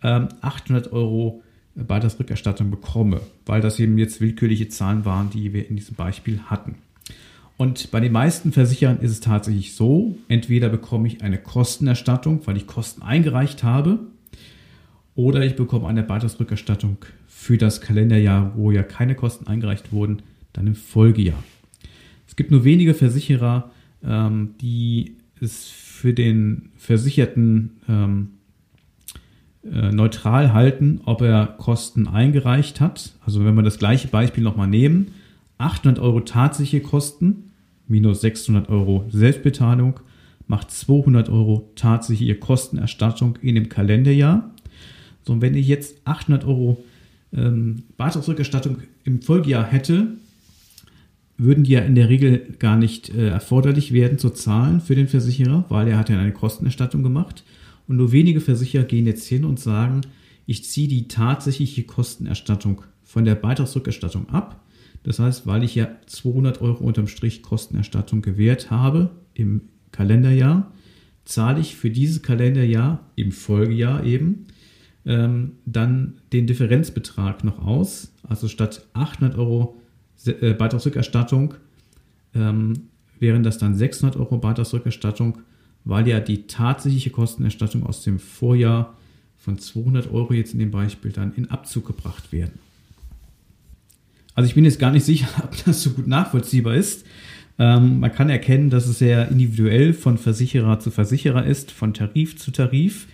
800 0.00 0.86
ähm, 0.86 0.92
Euro 0.92 1.42
Beitragsrückerstattung 1.76 2.68
bekomme, 2.68 3.20
weil 3.46 3.60
das 3.60 3.78
eben 3.78 3.96
jetzt 3.96 4.20
willkürliche 4.20 4.68
Zahlen 4.68 5.04
waren, 5.04 5.30
die 5.30 5.52
wir 5.52 5.70
in 5.70 5.76
diesem 5.76 5.94
Beispiel 5.94 6.40
hatten. 6.46 6.78
Und 7.60 7.90
bei 7.90 8.00
den 8.00 8.12
meisten 8.12 8.52
Versicherern 8.52 9.00
ist 9.00 9.10
es 9.10 9.20
tatsächlich 9.20 9.74
so, 9.74 10.16
entweder 10.28 10.70
bekomme 10.70 11.06
ich 11.06 11.22
eine 11.22 11.36
Kostenerstattung, 11.36 12.40
weil 12.46 12.56
ich 12.56 12.66
Kosten 12.66 13.02
eingereicht 13.02 13.62
habe, 13.62 13.98
oder 15.14 15.44
ich 15.44 15.56
bekomme 15.56 15.86
eine 15.86 16.02
Beitragsrückerstattung 16.02 16.96
für 17.26 17.58
das 17.58 17.82
Kalenderjahr, 17.82 18.52
wo 18.56 18.70
ja 18.70 18.82
keine 18.82 19.14
Kosten 19.14 19.46
eingereicht 19.46 19.92
wurden, 19.92 20.22
dann 20.54 20.68
im 20.68 20.74
Folgejahr. 20.74 21.44
Es 22.26 22.34
gibt 22.34 22.50
nur 22.50 22.64
wenige 22.64 22.94
Versicherer, 22.94 23.70
ähm, 24.02 24.54
die 24.62 25.18
es 25.38 25.66
für 25.66 26.14
den 26.14 26.70
Versicherten 26.78 27.72
ähm, 27.90 28.28
äh, 29.70 29.92
neutral 29.92 30.54
halten, 30.54 31.02
ob 31.04 31.20
er 31.20 31.46
Kosten 31.58 32.08
eingereicht 32.08 32.80
hat. 32.80 33.12
Also 33.20 33.44
wenn 33.44 33.54
wir 33.54 33.62
das 33.62 33.78
gleiche 33.78 34.08
Beispiel 34.08 34.42
nochmal 34.42 34.68
nehmen, 34.68 35.08
800 35.58 36.02
Euro 36.02 36.20
tatsächliche 36.20 36.80
Kosten, 36.80 37.49
minus 37.90 38.20
600 38.22 38.68
Euro 38.68 39.04
Selbstbeteiligung 39.10 40.00
macht 40.46 40.70
200 40.70 41.28
Euro 41.28 41.70
tatsächliche 41.76 42.34
Kostenerstattung 42.34 43.36
in 43.42 43.54
dem 43.54 43.68
Kalenderjahr. 43.68 44.50
So, 45.22 45.34
und 45.34 45.42
wenn 45.42 45.54
ich 45.54 45.68
jetzt 45.68 45.96
800 46.04 46.44
Euro 46.44 46.82
ähm, 47.32 47.84
Beitragsrückerstattung 47.96 48.78
im 49.04 49.22
Folgejahr 49.22 49.64
hätte, 49.64 50.08
würden 51.36 51.64
die 51.64 51.72
ja 51.72 51.80
in 51.80 51.94
der 51.94 52.08
Regel 52.08 52.54
gar 52.58 52.76
nicht 52.76 53.14
äh, 53.14 53.28
erforderlich 53.28 53.92
werden 53.92 54.18
zu 54.18 54.30
zahlen 54.30 54.80
für 54.80 54.94
den 54.94 55.08
Versicherer, 55.08 55.64
weil 55.68 55.88
er 55.88 55.98
hat 55.98 56.10
ja 56.10 56.18
eine 56.18 56.32
Kostenerstattung 56.32 57.02
gemacht. 57.02 57.44
Und 57.86 57.96
nur 57.96 58.12
wenige 58.12 58.40
Versicherer 58.40 58.84
gehen 58.84 59.06
jetzt 59.06 59.26
hin 59.26 59.44
und 59.44 59.58
sagen, 59.58 60.02
ich 60.46 60.64
ziehe 60.64 60.88
die 60.88 61.08
tatsächliche 61.08 61.84
Kostenerstattung 61.84 62.82
von 63.04 63.24
der 63.24 63.36
Beitragsrückerstattung 63.36 64.28
ab 64.30 64.64
Das 65.02 65.18
heißt, 65.18 65.46
weil 65.46 65.64
ich 65.64 65.74
ja 65.74 65.88
200 66.06 66.60
Euro 66.60 66.84
unterm 66.84 67.06
Strich 67.06 67.42
Kostenerstattung 67.42 68.22
gewährt 68.22 68.70
habe 68.70 69.10
im 69.34 69.62
Kalenderjahr, 69.92 70.72
zahle 71.24 71.60
ich 71.60 71.76
für 71.76 71.90
dieses 71.90 72.22
Kalenderjahr 72.22 73.06
im 73.16 73.32
Folgejahr 73.32 74.04
eben 74.04 74.46
ähm, 75.06 75.52
dann 75.64 76.20
den 76.32 76.46
Differenzbetrag 76.46 77.44
noch 77.44 77.64
aus. 77.64 78.12
Also 78.22 78.48
statt 78.48 78.86
800 78.92 79.38
Euro 79.38 79.80
äh, 80.26 80.52
Beitragsrückerstattung 80.52 81.54
ähm, 82.34 82.88
wären 83.18 83.42
das 83.42 83.58
dann 83.58 83.74
600 83.74 84.16
Euro 84.16 84.38
Beitragsrückerstattung, 84.38 85.38
weil 85.84 86.06
ja 86.08 86.20
die 86.20 86.46
tatsächliche 86.46 87.10
Kostenerstattung 87.10 87.84
aus 87.84 88.02
dem 88.02 88.18
Vorjahr 88.18 88.96
von 89.38 89.58
200 89.58 90.12
Euro 90.12 90.34
jetzt 90.34 90.52
in 90.52 90.58
dem 90.58 90.70
Beispiel 90.70 91.12
dann 91.12 91.32
in 91.34 91.50
Abzug 91.50 91.86
gebracht 91.86 92.32
werden. 92.32 92.58
Also 94.34 94.48
ich 94.48 94.54
bin 94.54 94.64
jetzt 94.64 94.78
gar 94.78 94.92
nicht 94.92 95.04
sicher, 95.04 95.28
ob 95.44 95.64
das 95.64 95.82
so 95.82 95.90
gut 95.90 96.06
nachvollziehbar 96.06 96.74
ist. 96.74 97.04
Ähm, 97.58 98.00
man 98.00 98.12
kann 98.12 98.30
erkennen, 98.30 98.70
dass 98.70 98.86
es 98.86 98.98
sehr 98.98 99.28
individuell 99.28 99.92
von 99.92 100.18
Versicherer 100.18 100.78
zu 100.80 100.90
Versicherer 100.90 101.44
ist, 101.44 101.70
von 101.70 101.92
Tarif 101.92 102.38
zu 102.38 102.50
Tarif. 102.50 103.06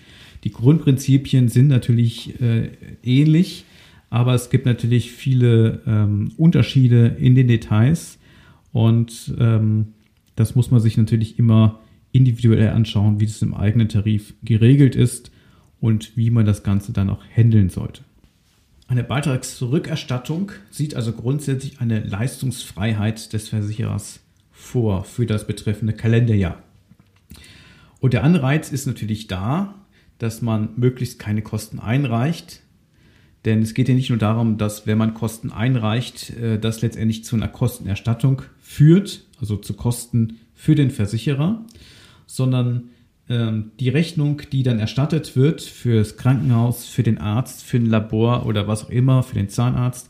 Die 0.44 0.52
Grundprinzipien 0.52 1.48
sind 1.48 1.68
natürlich 1.68 2.40
äh, 2.40 2.70
ähnlich, 3.02 3.64
aber 4.10 4.34
es 4.34 4.50
gibt 4.50 4.66
natürlich 4.66 5.10
viele 5.10 5.80
ähm, 5.86 6.30
Unterschiede 6.36 7.16
in 7.18 7.34
den 7.34 7.48
Details 7.48 8.18
und 8.72 9.34
ähm, 9.40 9.94
das 10.36 10.54
muss 10.54 10.70
man 10.70 10.80
sich 10.80 10.96
natürlich 10.96 11.38
immer 11.38 11.80
individuell 12.12 12.70
anschauen, 12.70 13.18
wie 13.18 13.26
das 13.26 13.42
im 13.42 13.54
eigenen 13.54 13.88
Tarif 13.88 14.34
geregelt 14.44 14.94
ist 14.94 15.32
und 15.80 16.16
wie 16.16 16.30
man 16.30 16.46
das 16.46 16.62
Ganze 16.62 16.92
dann 16.92 17.10
auch 17.10 17.22
handeln 17.34 17.68
sollte. 17.68 18.04
Eine 18.88 19.02
Beitragsrückerstattung 19.02 20.52
sieht 20.70 20.94
also 20.94 21.12
grundsätzlich 21.12 21.80
eine 21.80 22.00
Leistungsfreiheit 22.00 23.32
des 23.32 23.48
Versicherers 23.48 24.20
vor 24.52 25.04
für 25.04 25.26
das 25.26 25.46
betreffende 25.46 25.92
Kalenderjahr. 25.92 26.62
Und 28.00 28.12
der 28.12 28.22
Anreiz 28.22 28.70
ist 28.70 28.86
natürlich 28.86 29.26
da, 29.26 29.74
dass 30.18 30.40
man 30.40 30.70
möglichst 30.76 31.18
keine 31.18 31.42
Kosten 31.42 31.80
einreicht. 31.80 32.62
Denn 33.44 33.62
es 33.62 33.74
geht 33.74 33.88
ja 33.88 33.94
nicht 33.94 34.10
nur 34.10 34.18
darum, 34.18 34.56
dass 34.58 34.86
wenn 34.86 34.98
man 34.98 35.14
Kosten 35.14 35.50
einreicht, 35.50 36.30
äh, 36.30 36.58
das 36.58 36.82
letztendlich 36.82 37.24
zu 37.24 37.36
einer 37.36 37.48
Kostenerstattung 37.48 38.42
führt, 38.60 39.24
also 39.40 39.56
zu 39.56 39.74
Kosten 39.74 40.38
für 40.54 40.74
den 40.74 40.90
Versicherer, 40.90 41.64
sondern 42.26 42.90
ähm, 43.28 43.72
die 43.80 43.88
Rechnung, 43.88 44.42
die 44.52 44.62
dann 44.62 44.78
erstattet 44.78 45.36
wird 45.36 45.60
für 45.60 45.96
das 45.98 46.16
Krankenhaus, 46.16 46.86
für 46.86 47.02
den 47.02 47.18
Arzt, 47.18 47.64
für 47.64 47.78
ein 47.78 47.86
Labor 47.86 48.46
oder 48.46 48.68
was 48.68 48.84
auch 48.84 48.90
immer, 48.90 49.22
für 49.22 49.34
den 49.34 49.48
Zahnarzt, 49.48 50.08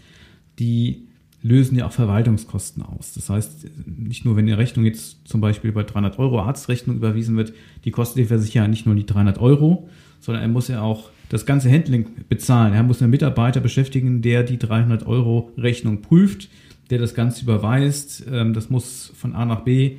die 0.59 1.07
lösen 1.43 1.79
ja 1.79 1.87
auch 1.87 1.93
Verwaltungskosten 1.93 2.83
aus. 2.83 3.15
Das 3.15 3.31
heißt, 3.31 3.67
nicht 3.87 4.25
nur, 4.25 4.37
wenn 4.37 4.47
die 4.47 4.53
Rechnung 4.53 4.85
jetzt 4.85 5.29
zum 5.29 5.41
Beispiel 5.41 5.73
bei 5.73 5.85
300 5.85 6.19
Euro 6.19 6.41
Arztrechnung 6.41 6.97
überwiesen 6.97 7.37
wird, 7.37 7.53
die 7.85 7.91
kostet 7.91 8.19
den 8.19 8.27
Versicherer 8.27 8.69
nicht 8.69 8.85
nur 8.85 8.95
die 8.95 9.07
300 9.07 9.39
Euro, 9.39 9.89
sondern 10.21 10.43
er 10.43 10.49
muss 10.49 10.69
ja 10.69 10.83
auch 10.83 11.11
das 11.29 11.47
ganze 11.47 11.71
Handling 11.71 12.07
bezahlen. 12.29 12.75
Er 12.75 12.83
muss 12.83 13.01
einen 13.01 13.11
Mitarbeiter 13.11 13.61
beschäftigen, 13.61 14.23
der 14.23 14.43
die 14.43 14.59
300 14.59 15.07
Euro 15.07 15.53
Rechnung 15.57 16.03
prüft, 16.03 16.49
der 16.91 16.99
das 16.99 17.15
Ganze 17.15 17.43
überweist. 17.43 18.25
Ähm, 18.31 18.53
das 18.53 18.71
muss 18.71 19.13
von 19.17 19.35
A 19.35 19.45
nach 19.45 19.61
B 19.61 19.97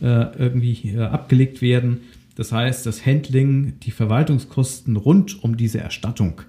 äh, 0.00 0.36
irgendwie 0.38 0.92
äh, 0.94 1.00
abgelegt 1.00 1.62
werden. 1.62 2.00
Das 2.34 2.52
heißt, 2.52 2.86
das 2.86 3.04
Handling, 3.04 3.74
die 3.80 3.90
Verwaltungskosten 3.90 4.96
rund 4.96 5.42
um 5.42 5.56
diese 5.56 5.80
Erstattung, 5.80 6.42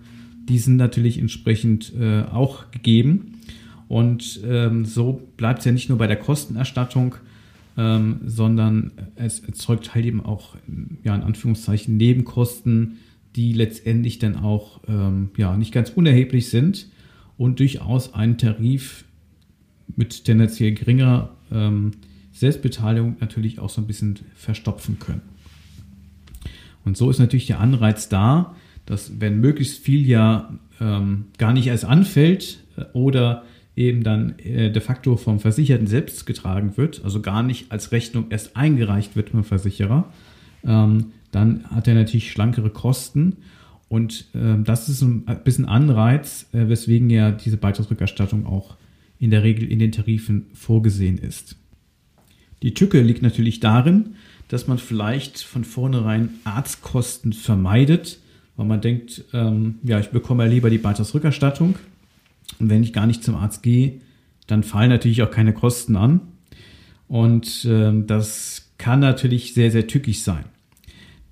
die 0.47 0.59
sind 0.59 0.77
natürlich 0.77 1.17
entsprechend 1.17 1.93
äh, 1.99 2.23
auch 2.23 2.71
gegeben. 2.71 3.39
Und 3.87 4.39
ähm, 4.45 4.85
so 4.85 5.27
bleibt 5.37 5.59
es 5.59 5.65
ja 5.65 5.71
nicht 5.71 5.89
nur 5.89 5.97
bei 5.97 6.07
der 6.07 6.17
Kostenerstattung, 6.17 7.15
ähm, 7.77 8.21
sondern 8.25 8.91
es 9.15 9.39
erzeugt 9.39 9.93
halt 9.93 10.05
eben 10.05 10.21
auch, 10.23 10.55
ja, 11.03 11.15
in 11.15 11.23
Anführungszeichen, 11.23 11.97
Nebenkosten, 11.97 12.97
die 13.35 13.53
letztendlich 13.53 14.19
dann 14.19 14.35
auch 14.35 14.81
ähm, 14.87 15.31
ja, 15.37 15.55
nicht 15.57 15.73
ganz 15.73 15.89
unerheblich 15.89 16.49
sind 16.49 16.87
und 17.37 17.59
durchaus 17.59 18.13
einen 18.13 18.37
Tarif 18.37 19.05
mit 19.95 20.25
tendenziell 20.25 20.73
geringer 20.73 21.29
ähm, 21.51 21.91
Selbstbeteiligung 22.33 23.17
natürlich 23.19 23.59
auch 23.59 23.69
so 23.69 23.81
ein 23.81 23.87
bisschen 23.87 24.19
verstopfen 24.35 24.99
können. 24.99 25.21
Und 26.85 26.97
so 26.97 27.09
ist 27.09 27.19
natürlich 27.19 27.47
der 27.47 27.59
Anreiz 27.59 28.09
da, 28.09 28.55
dass 28.85 29.19
wenn 29.19 29.39
möglichst 29.39 29.79
viel 29.79 30.05
ja 30.07 30.57
ähm, 30.79 31.25
gar 31.37 31.53
nicht 31.53 31.67
erst 31.67 31.85
anfällt 31.85 32.63
äh, 32.77 32.83
oder 32.93 33.43
eben 33.75 34.03
dann 34.03 34.37
äh, 34.39 34.71
de 34.71 34.81
facto 34.81 35.15
vom 35.15 35.39
Versicherten 35.39 35.87
selbst 35.87 36.25
getragen 36.25 36.75
wird, 36.77 37.01
also 37.03 37.21
gar 37.21 37.43
nicht 37.43 37.71
als 37.71 37.91
Rechnung 37.91 38.25
erst 38.29 38.55
eingereicht 38.57 39.15
wird 39.15 39.31
beim 39.31 39.43
Versicherer, 39.43 40.11
ähm, 40.65 41.07
dann 41.31 41.63
hat 41.69 41.87
er 41.87 41.95
natürlich 41.95 42.31
schlankere 42.31 42.69
Kosten. 42.69 43.37
Und 43.87 44.27
äh, 44.33 44.61
das 44.63 44.89
ist 44.89 45.01
ein 45.01 45.25
bisschen 45.43 45.65
Anreiz, 45.65 46.47
äh, 46.53 46.67
weswegen 46.67 47.09
ja 47.09 47.31
diese 47.31 47.57
Beitragsrückerstattung 47.57 48.45
auch 48.45 48.75
in 49.19 49.29
der 49.29 49.43
Regel 49.43 49.71
in 49.71 49.79
den 49.79 49.91
Tarifen 49.91 50.47
vorgesehen 50.53 51.17
ist. 51.17 51.55
Die 52.63 52.73
Tücke 52.73 53.01
liegt 53.01 53.21
natürlich 53.21 53.59
darin, 53.59 54.15
dass 54.51 54.67
man 54.67 54.79
vielleicht 54.79 55.41
von 55.41 55.63
vornherein 55.63 56.31
Arztkosten 56.43 57.31
vermeidet, 57.31 58.19
weil 58.57 58.65
man 58.65 58.81
denkt, 58.81 59.23
ähm, 59.31 59.75
ja, 59.81 59.97
ich 59.97 60.09
bekomme 60.09 60.43
ja 60.43 60.49
lieber 60.49 60.69
die 60.69 60.77
Beitragsrückerstattung 60.77 61.75
und 62.59 62.69
wenn 62.69 62.83
ich 62.83 62.91
gar 62.91 63.07
nicht 63.07 63.23
zum 63.23 63.35
Arzt 63.35 63.63
gehe, 63.63 64.01
dann 64.47 64.63
fallen 64.63 64.89
natürlich 64.89 65.23
auch 65.23 65.31
keine 65.31 65.53
Kosten 65.53 65.95
an. 65.95 66.19
Und 67.07 67.65
ähm, 67.65 68.07
das 68.07 68.73
kann 68.77 68.99
natürlich 68.99 69.53
sehr, 69.53 69.71
sehr 69.71 69.87
tückisch 69.87 70.19
sein. 70.19 70.43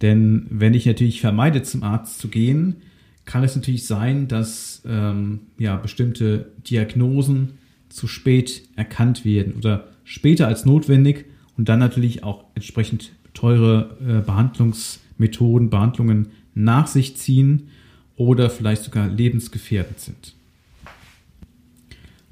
Denn 0.02 0.48
wenn 0.50 0.74
ich 0.74 0.86
natürlich 0.86 1.20
vermeide, 1.20 1.62
zum 1.62 1.84
Arzt 1.84 2.20
zu 2.20 2.30
gehen, 2.30 2.78
kann 3.26 3.44
es 3.44 3.54
natürlich 3.54 3.86
sein, 3.86 4.30
dass 4.30 4.82
ähm, 4.88 5.42
ja, 5.58 5.76
bestimmte 5.76 6.54
Diagnosen 6.70 7.58
zu 7.90 8.08
spät 8.08 8.64
erkannt 8.78 9.26
werden 9.26 9.56
oder 9.58 9.90
später 10.06 10.48
als 10.48 10.64
notwendig 10.64 11.26
und 11.60 11.68
dann 11.68 11.80
natürlich 11.80 12.24
auch 12.24 12.46
entsprechend 12.56 13.12
teure 13.34 13.98
äh, 14.00 14.26
Behandlungsmethoden, 14.26 15.70
Behandlungen 15.70 16.30
nach 16.56 16.88
sich 16.88 17.18
ziehen 17.18 17.68
oder 18.16 18.50
vielleicht 18.50 18.84
sogar 18.84 19.10
lebensgefährdend 19.10 20.00
sind. 20.00 20.36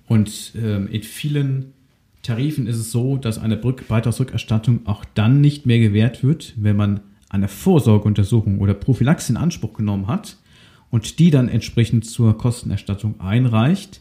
Und 0.07 0.53
ähm, 0.55 0.87
in 0.87 1.03
vielen 1.03 1.73
Tarifen 2.23 2.67
ist 2.67 2.77
es 2.77 2.89
so, 2.89 3.17
dass 3.17 3.37
eine 3.37 3.57
Beitragsrückerstattung 3.57 4.85
auch 4.85 5.03
dann 5.13 5.41
nicht 5.41 5.65
mehr 5.65 5.79
gewährt 5.79 6.23
wird, 6.23 6.53
wenn 6.55 6.77
man 6.77 7.01
eine 7.27 7.49
Vorsorgeuntersuchung 7.49 8.59
oder 8.59 8.73
Prophylaxe 8.73 9.33
in 9.33 9.37
Anspruch 9.37 9.73
genommen 9.73 10.07
hat 10.07 10.37
und 10.89 11.19
die 11.19 11.31
dann 11.31 11.49
entsprechend 11.49 12.05
zur 12.05 12.37
Kostenerstattung 12.37 13.19
einreicht. 13.19 13.99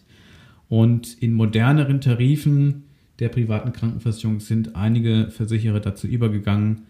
Und 0.69 1.21
in 1.21 1.33
moderneren 1.33 2.01
Tarifen 2.01 2.86
der 3.19 3.29
privaten 3.29 3.73
Krankenversicherung 3.73 4.41
sind 4.41 4.77
einige 4.77 5.31
Versicherer 5.31 5.81
dazu 5.81 6.07
übergegangen, 6.07 6.83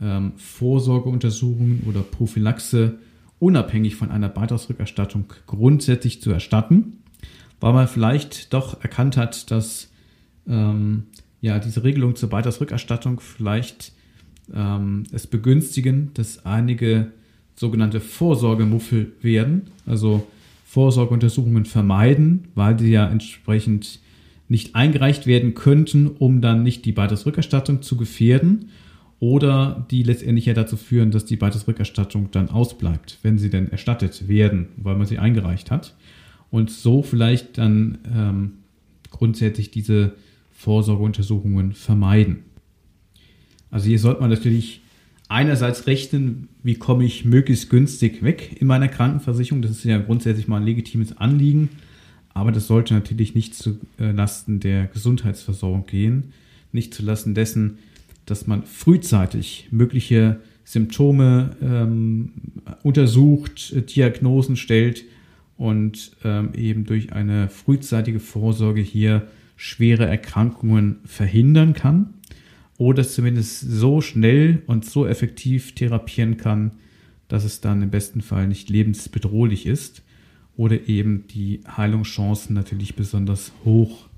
ähm, 0.00 0.32
Vorsorgeuntersuchungen 0.36 1.82
oder 1.86 2.00
Prophylaxe 2.00 2.98
unabhängig 3.38 3.96
von 3.96 4.10
einer 4.10 4.28
Beitragsrückerstattung 4.28 5.32
grundsätzlich 5.46 6.22
zu 6.22 6.30
erstatten 6.30 6.98
weil 7.64 7.72
man 7.72 7.88
vielleicht 7.88 8.52
doch 8.52 8.82
erkannt 8.82 9.16
hat, 9.16 9.50
dass 9.50 9.90
ähm, 10.46 11.04
ja, 11.40 11.58
diese 11.58 11.82
Regelung 11.82 12.14
zur 12.14 12.28
Beitragsrückerstattung 12.28 13.20
vielleicht 13.20 13.92
ähm, 14.54 15.04
es 15.12 15.26
begünstigen, 15.26 16.10
dass 16.12 16.44
einige 16.44 17.12
sogenannte 17.56 18.00
Vorsorgemuffel 18.00 19.12
werden, 19.22 19.70
also 19.86 20.26
Vorsorgeuntersuchungen 20.66 21.64
vermeiden, 21.64 22.48
weil 22.54 22.76
die 22.76 22.90
ja 22.90 23.08
entsprechend 23.08 24.00
nicht 24.54 24.76
eingereicht 24.76 25.26
werden 25.26 25.54
könnten, 25.54 26.06
um 26.06 26.40
dann 26.40 26.62
nicht 26.62 26.84
die 26.84 26.92
Beitragsrückerstattung 26.92 27.82
zu 27.82 27.96
gefährden 27.96 28.70
oder 29.18 29.84
die 29.90 30.04
letztendlich 30.04 30.46
ja 30.46 30.54
dazu 30.54 30.76
führen, 30.76 31.10
dass 31.10 31.24
die 31.24 31.34
Beitragsrückerstattung 31.34 32.30
dann 32.30 32.50
ausbleibt, 32.50 33.18
wenn 33.22 33.36
sie 33.36 33.50
denn 33.50 33.72
erstattet 33.72 34.28
werden, 34.28 34.68
weil 34.76 34.94
man 34.94 35.08
sie 35.08 35.18
eingereicht 35.18 35.72
hat 35.72 35.96
und 36.52 36.70
so 36.70 37.02
vielleicht 37.02 37.58
dann 37.58 37.98
ähm, 38.14 38.52
grundsätzlich 39.10 39.72
diese 39.72 40.12
Vorsorgeuntersuchungen 40.52 41.72
vermeiden. 41.72 42.44
Also 43.72 43.88
hier 43.88 43.98
sollte 43.98 44.20
man 44.20 44.30
natürlich 44.30 44.82
einerseits 45.26 45.88
rechnen, 45.88 46.48
wie 46.62 46.76
komme 46.76 47.04
ich 47.04 47.24
möglichst 47.24 47.70
günstig 47.70 48.22
weg 48.22 48.56
in 48.60 48.68
meiner 48.68 48.86
Krankenversicherung. 48.86 49.62
Das 49.62 49.72
ist 49.72 49.84
ja 49.84 49.98
grundsätzlich 49.98 50.46
mal 50.46 50.58
ein 50.58 50.64
legitimes 50.64 51.16
Anliegen, 51.16 51.70
aber 52.34 52.50
das 52.50 52.66
sollte 52.66 52.92
natürlich 52.94 53.34
nicht 53.34 53.54
zu 53.54 53.78
äh, 53.98 54.10
Lasten 54.10 54.60
der 54.60 54.86
Gesundheitsversorgung 54.88 55.86
gehen, 55.86 56.32
nicht 56.72 56.92
zu 56.92 57.04
Lasten 57.04 57.34
dessen, 57.34 57.78
dass 58.26 58.46
man 58.46 58.64
frühzeitig 58.64 59.68
mögliche 59.70 60.40
Symptome 60.64 61.56
ähm, 61.62 62.32
untersucht, 62.82 63.74
Diagnosen 63.94 64.56
stellt 64.56 65.04
und 65.56 66.12
ähm, 66.24 66.50
eben 66.54 66.84
durch 66.84 67.12
eine 67.12 67.48
frühzeitige 67.48 68.18
Vorsorge 68.18 68.80
hier 68.80 69.28
schwere 69.56 70.06
Erkrankungen 70.06 70.96
verhindern 71.04 71.74
kann 71.74 72.14
oder 72.78 73.06
zumindest 73.06 73.60
so 73.60 74.00
schnell 74.00 74.62
und 74.66 74.84
so 74.84 75.06
effektiv 75.06 75.74
therapieren 75.76 76.38
kann, 76.38 76.72
dass 77.28 77.44
es 77.44 77.60
dann 77.60 77.82
im 77.82 77.90
besten 77.90 78.20
Fall 78.20 78.48
nicht 78.48 78.68
lebensbedrohlich 78.68 79.66
ist 79.66 80.02
oder 80.56 80.88
eben 80.88 81.26
die 81.28 81.60
Heilungschancen 81.76 82.54
natürlich 82.54 82.94
besonders 82.94 83.52
hoch 83.64 84.08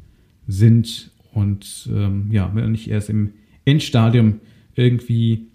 sind 0.47 1.11
und 1.33 1.89
ähm, 1.93 2.29
ja, 2.31 2.51
wenn 2.55 2.73
nicht 2.73 2.89
erst 2.89 3.11
im 3.11 3.33
Endstadium 3.65 4.41
irgendwie 4.75 5.47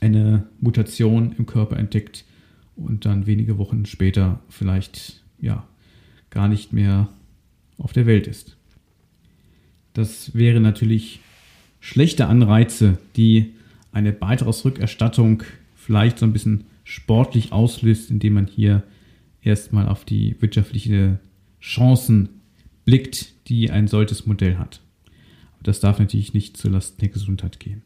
eine 0.00 0.46
Mutation 0.60 1.34
im 1.38 1.46
Körper 1.46 1.76
entdeckt 1.76 2.24
und 2.76 3.04
dann 3.04 3.26
wenige 3.26 3.58
Wochen 3.58 3.86
später 3.86 4.40
vielleicht 4.48 5.22
ja 5.40 5.66
gar 6.30 6.48
nicht 6.48 6.72
mehr 6.72 7.08
auf 7.78 7.92
der 7.92 8.06
Welt 8.06 8.26
ist. 8.26 8.56
Das 9.94 10.34
wäre 10.34 10.60
natürlich 10.60 11.20
schlechte 11.80 12.26
Anreize, 12.26 12.98
die 13.16 13.54
eine 13.92 14.12
Beitragsrückerstattung 14.12 15.42
vielleicht 15.74 16.18
so 16.18 16.26
ein 16.26 16.32
bisschen 16.32 16.64
sportlich 16.84 17.52
auslöst, 17.52 18.10
indem 18.10 18.34
man 18.34 18.46
hier 18.46 18.82
erstmal 19.42 19.88
auf 19.88 20.04
die 20.04 20.36
wirtschaftlichen 20.40 21.18
Chancen 21.60 22.28
blickt, 22.84 23.32
die 23.48 23.70
ein 23.70 23.88
solches 23.88 24.26
Modell 24.26 24.58
hat. 24.58 24.80
Aber 25.54 25.64
das 25.64 25.80
darf 25.80 25.98
natürlich 25.98 26.34
nicht 26.34 26.56
zulasten 26.56 26.98
der 27.00 27.08
Gesundheit 27.08 27.60
gehen. 27.60 27.82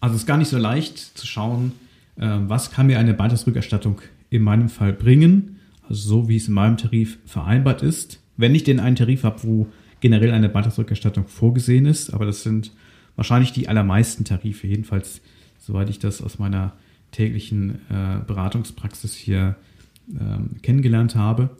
Also 0.00 0.14
es 0.14 0.22
ist 0.22 0.26
gar 0.26 0.36
nicht 0.36 0.48
so 0.48 0.58
leicht 0.58 0.98
zu 0.98 1.26
schauen, 1.26 1.72
äh, 2.16 2.26
was 2.26 2.70
kann 2.70 2.86
mir 2.86 2.98
eine 2.98 3.14
Beitragsrückerstattung 3.14 4.00
in 4.30 4.42
meinem 4.42 4.68
Fall 4.68 4.92
bringen, 4.92 5.56
also 5.88 6.08
so 6.08 6.28
wie 6.28 6.36
es 6.36 6.48
in 6.48 6.54
meinem 6.54 6.76
Tarif 6.76 7.18
vereinbart 7.24 7.82
ist. 7.82 8.20
Wenn 8.36 8.54
ich 8.54 8.64
denn 8.64 8.80
einen 8.80 8.96
Tarif 8.96 9.24
habe, 9.24 9.42
wo 9.42 9.66
generell 10.00 10.30
eine 10.30 10.48
Beitragsrückerstattung 10.48 11.26
vorgesehen 11.26 11.86
ist, 11.86 12.10
aber 12.10 12.26
das 12.26 12.42
sind 12.42 12.72
wahrscheinlich 13.16 13.52
die 13.52 13.68
allermeisten 13.68 14.24
Tarife, 14.24 14.66
jedenfalls 14.66 15.20
soweit 15.58 15.90
ich 15.90 15.98
das 15.98 16.22
aus 16.22 16.38
meiner 16.38 16.74
täglichen 17.10 17.80
äh, 17.90 18.20
Beratungspraxis 18.26 19.14
hier 19.14 19.56
ähm, 20.18 20.56
kennengelernt 20.62 21.14
habe. 21.14 21.50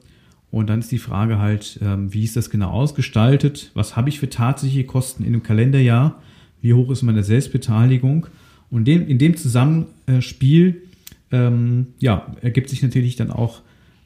Und 0.50 0.70
dann 0.70 0.78
ist 0.78 0.90
die 0.90 0.98
Frage 0.98 1.38
halt, 1.38 1.78
ähm, 1.82 2.12
wie 2.12 2.24
ist 2.24 2.36
das 2.36 2.50
genau 2.50 2.70
ausgestaltet? 2.70 3.70
Was 3.74 3.96
habe 3.96 4.08
ich 4.08 4.18
für 4.18 4.30
tatsächliche 4.30 4.84
Kosten 4.84 5.22
in 5.22 5.34
einem 5.34 5.42
Kalenderjahr? 5.42 6.22
Wie 6.60 6.74
hoch 6.74 6.90
ist 6.90 7.02
meine 7.02 7.22
Selbstbeteiligung? 7.22 8.26
Und 8.70 8.86
dem, 8.86 9.06
in 9.06 9.18
dem 9.18 9.36
Zusammenspiel 9.36 10.82
ähm, 11.30 11.88
ja, 11.98 12.34
ergibt 12.40 12.70
sich 12.70 12.82
natürlich 12.82 13.16
dann 13.16 13.30
auch 13.30 13.60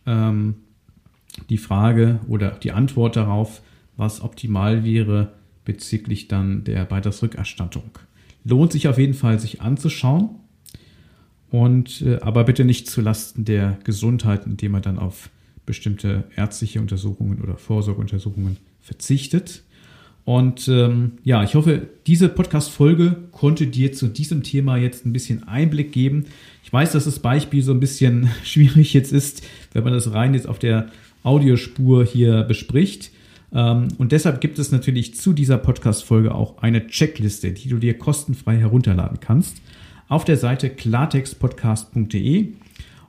ähm, 0.07 0.55
die 1.48 1.59
Frage 1.59 2.20
oder 2.28 2.50
die 2.50 2.72
Antwort 2.72 3.16
darauf, 3.16 3.62
was 3.96 4.20
optimal 4.22 4.85
wäre 4.85 5.33
bezüglich 5.64 6.28
dann 6.28 6.64
der 6.64 6.85
Beitragsrückerstattung. 6.85 7.98
Lohnt 8.44 8.72
sich 8.72 8.88
auf 8.88 8.98
jeden 8.98 9.14
Fall, 9.14 9.38
sich 9.38 9.61
anzuschauen. 9.61 10.31
Und 11.52 12.00
äh, 12.00 12.18
aber 12.22 12.44
bitte 12.44 12.64
nicht 12.64 12.88
zulasten 12.88 13.44
der 13.44 13.78
Gesundheit, 13.84 14.46
indem 14.46 14.72
man 14.72 14.80
dann 14.80 14.98
auf 14.98 15.28
bestimmte 15.66 16.24
ärztliche 16.34 16.80
Untersuchungen 16.80 17.42
oder 17.42 17.58
Vorsorgeuntersuchungen 17.58 18.56
verzichtet. 18.80 19.62
Und 20.24 20.66
ähm, 20.68 21.12
ja, 21.24 21.44
ich 21.44 21.54
hoffe, 21.54 21.88
diese 22.06 22.30
Podcast-Folge 22.30 23.16
konnte 23.32 23.66
dir 23.66 23.92
zu 23.92 24.08
diesem 24.08 24.42
Thema 24.42 24.78
jetzt 24.78 25.04
ein 25.04 25.12
bisschen 25.12 25.46
Einblick 25.46 25.92
geben. 25.92 26.24
Ich 26.64 26.72
weiß, 26.72 26.92
dass 26.92 27.04
das 27.04 27.18
Beispiel 27.18 27.62
so 27.62 27.72
ein 27.72 27.80
bisschen 27.80 28.30
schwierig 28.44 28.94
jetzt 28.94 29.12
ist, 29.12 29.42
wenn 29.74 29.84
man 29.84 29.92
das 29.92 30.14
rein 30.14 30.32
jetzt 30.32 30.48
auf 30.48 30.58
der 30.58 30.88
Audiospur 31.22 32.06
hier 32.06 32.44
bespricht. 32.44 33.10
Ähm, 33.52 33.88
und 33.98 34.12
deshalb 34.12 34.40
gibt 34.40 34.58
es 34.58 34.72
natürlich 34.72 35.16
zu 35.16 35.34
dieser 35.34 35.58
Podcast-Folge 35.58 36.34
auch 36.34 36.62
eine 36.62 36.86
Checkliste, 36.86 37.52
die 37.52 37.68
du 37.68 37.76
dir 37.76 37.98
kostenfrei 37.98 38.56
herunterladen 38.56 39.20
kannst 39.20 39.58
auf 40.12 40.27
der 40.27 40.37
Seite 40.37 40.68
klartextpodcast.de. 40.68 42.48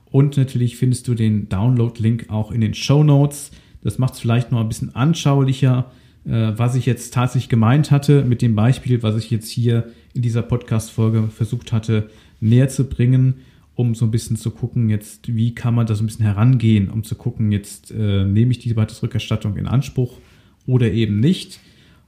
Und 0.06 0.36
natürlich 0.38 0.78
findest 0.78 1.06
du 1.06 1.14
den 1.14 1.50
Download-Link 1.50 2.30
auch 2.30 2.50
in 2.50 2.62
den 2.62 2.72
Show 2.72 3.04
Notes. 3.04 3.50
Das 3.82 3.98
macht 3.98 4.14
es 4.14 4.20
vielleicht 4.20 4.50
noch 4.50 4.60
ein 4.60 4.68
bisschen 4.68 4.94
anschaulicher, 4.94 5.90
äh, 6.24 6.52
was 6.56 6.74
ich 6.74 6.86
jetzt 6.86 7.12
tatsächlich 7.12 7.50
gemeint 7.50 7.90
hatte 7.90 8.24
mit 8.24 8.40
dem 8.40 8.54
Beispiel, 8.54 9.02
was 9.02 9.16
ich 9.16 9.30
jetzt 9.30 9.50
hier 9.50 9.92
in 10.14 10.22
dieser 10.22 10.40
Podcast-Folge 10.40 11.24
versucht 11.24 11.72
hatte, 11.72 12.08
näher 12.40 12.70
zu 12.70 12.84
bringen, 12.84 13.34
um 13.74 13.94
so 13.94 14.06
ein 14.06 14.10
bisschen 14.10 14.36
zu 14.36 14.50
gucken, 14.50 14.88
jetzt, 14.88 15.34
wie 15.34 15.54
kann 15.54 15.74
man 15.74 15.86
da 15.86 15.94
so 15.94 16.04
ein 16.04 16.06
bisschen 16.06 16.24
herangehen, 16.24 16.88
um 16.88 17.04
zu 17.04 17.16
gucken, 17.16 17.52
jetzt 17.52 17.90
äh, 17.90 18.24
nehme 18.24 18.52
ich 18.52 18.60
diese 18.60 18.76
Beitragsrückerstattung 18.76 19.58
in 19.58 19.66
Anspruch 19.66 20.20
oder 20.66 20.90
eben 20.90 21.20
nicht. 21.20 21.60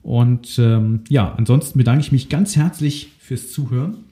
Und 0.03 0.59
ähm, 0.59 1.01
ja, 1.11 1.35
ansonsten 1.35 1.77
bedanke 1.77 2.01
ich 2.01 2.13
mich 2.13 2.31
ganz 2.31 2.57
herzlich 2.57 3.11
fürs 3.19 3.53
Zuhören. 3.53 4.06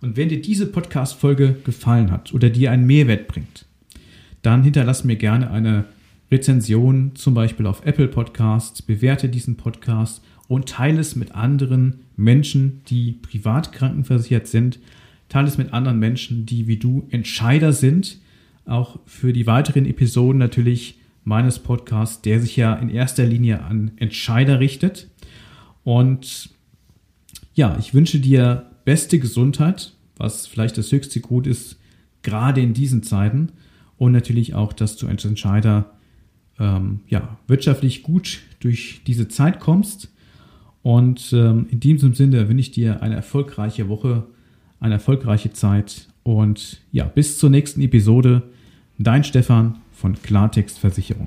Und 0.00 0.16
wenn 0.16 0.28
dir 0.28 0.40
diese 0.40 0.66
Podcast-Folge 0.66 1.56
gefallen 1.64 2.10
hat 2.10 2.32
oder 2.32 2.50
dir 2.50 2.70
einen 2.70 2.86
Mehrwert 2.86 3.26
bringt, 3.26 3.66
dann 4.42 4.62
hinterlass 4.62 5.04
mir 5.04 5.16
gerne 5.16 5.50
eine 5.50 5.84
Rezension, 6.30 7.12
zum 7.14 7.34
Beispiel 7.34 7.66
auf 7.66 7.84
Apple 7.84 8.08
Podcasts, 8.08 8.82
bewerte 8.82 9.28
diesen 9.28 9.56
Podcast 9.56 10.22
und 10.46 10.68
teile 10.68 11.00
es 11.00 11.16
mit 11.16 11.34
anderen 11.34 12.00
Menschen, 12.16 12.82
die 12.88 13.12
privat 13.12 13.72
krankenversichert 13.72 14.46
sind. 14.46 14.78
Teile 15.28 15.48
es 15.48 15.58
mit 15.58 15.72
anderen 15.72 15.98
Menschen, 15.98 16.46
die 16.46 16.66
wie 16.66 16.76
du 16.76 17.06
Entscheider 17.10 17.72
sind. 17.72 18.18
Auch 18.66 18.98
für 19.06 19.32
die 19.32 19.46
weiteren 19.46 19.86
Episoden 19.86 20.38
natürlich 20.38 20.98
meines 21.24 21.58
Podcasts, 21.58 22.22
der 22.22 22.40
sich 22.40 22.56
ja 22.56 22.74
in 22.74 22.88
erster 22.88 23.26
Linie 23.26 23.62
an 23.62 23.92
Entscheider 23.96 24.60
richtet. 24.60 25.08
Und 25.84 26.50
ja, 27.54 27.76
ich 27.78 27.92
wünsche 27.92 28.20
dir 28.20 28.70
beste 28.88 29.18
Gesundheit, 29.18 29.92
was 30.16 30.46
vielleicht 30.46 30.78
das 30.78 30.90
höchste 30.90 31.20
Gut 31.20 31.46
ist, 31.46 31.78
gerade 32.22 32.62
in 32.62 32.72
diesen 32.72 33.02
Zeiten. 33.02 33.52
Und 33.98 34.12
natürlich 34.12 34.54
auch, 34.54 34.72
dass 34.72 34.96
du 34.96 35.06
als 35.06 35.26
Entscheider 35.26 35.92
ähm, 36.58 37.00
ja, 37.06 37.36
wirtschaftlich 37.48 38.02
gut 38.02 38.40
durch 38.60 39.02
diese 39.06 39.28
Zeit 39.28 39.60
kommst. 39.60 40.10
Und 40.80 41.34
ähm, 41.34 41.66
in 41.70 41.80
diesem 41.80 42.14
Sinne 42.14 42.48
wünsche 42.48 42.60
ich 42.60 42.70
dir 42.70 43.02
eine 43.02 43.16
erfolgreiche 43.16 43.90
Woche, 43.90 44.24
eine 44.80 44.94
erfolgreiche 44.94 45.52
Zeit. 45.52 46.08
Und 46.22 46.80
ja, 46.90 47.04
bis 47.04 47.36
zur 47.36 47.50
nächsten 47.50 47.82
Episode. 47.82 48.42
Dein 48.96 49.22
Stefan 49.22 49.76
von 49.92 50.14
Klartext 50.22 50.78
Versicherung. 50.78 51.26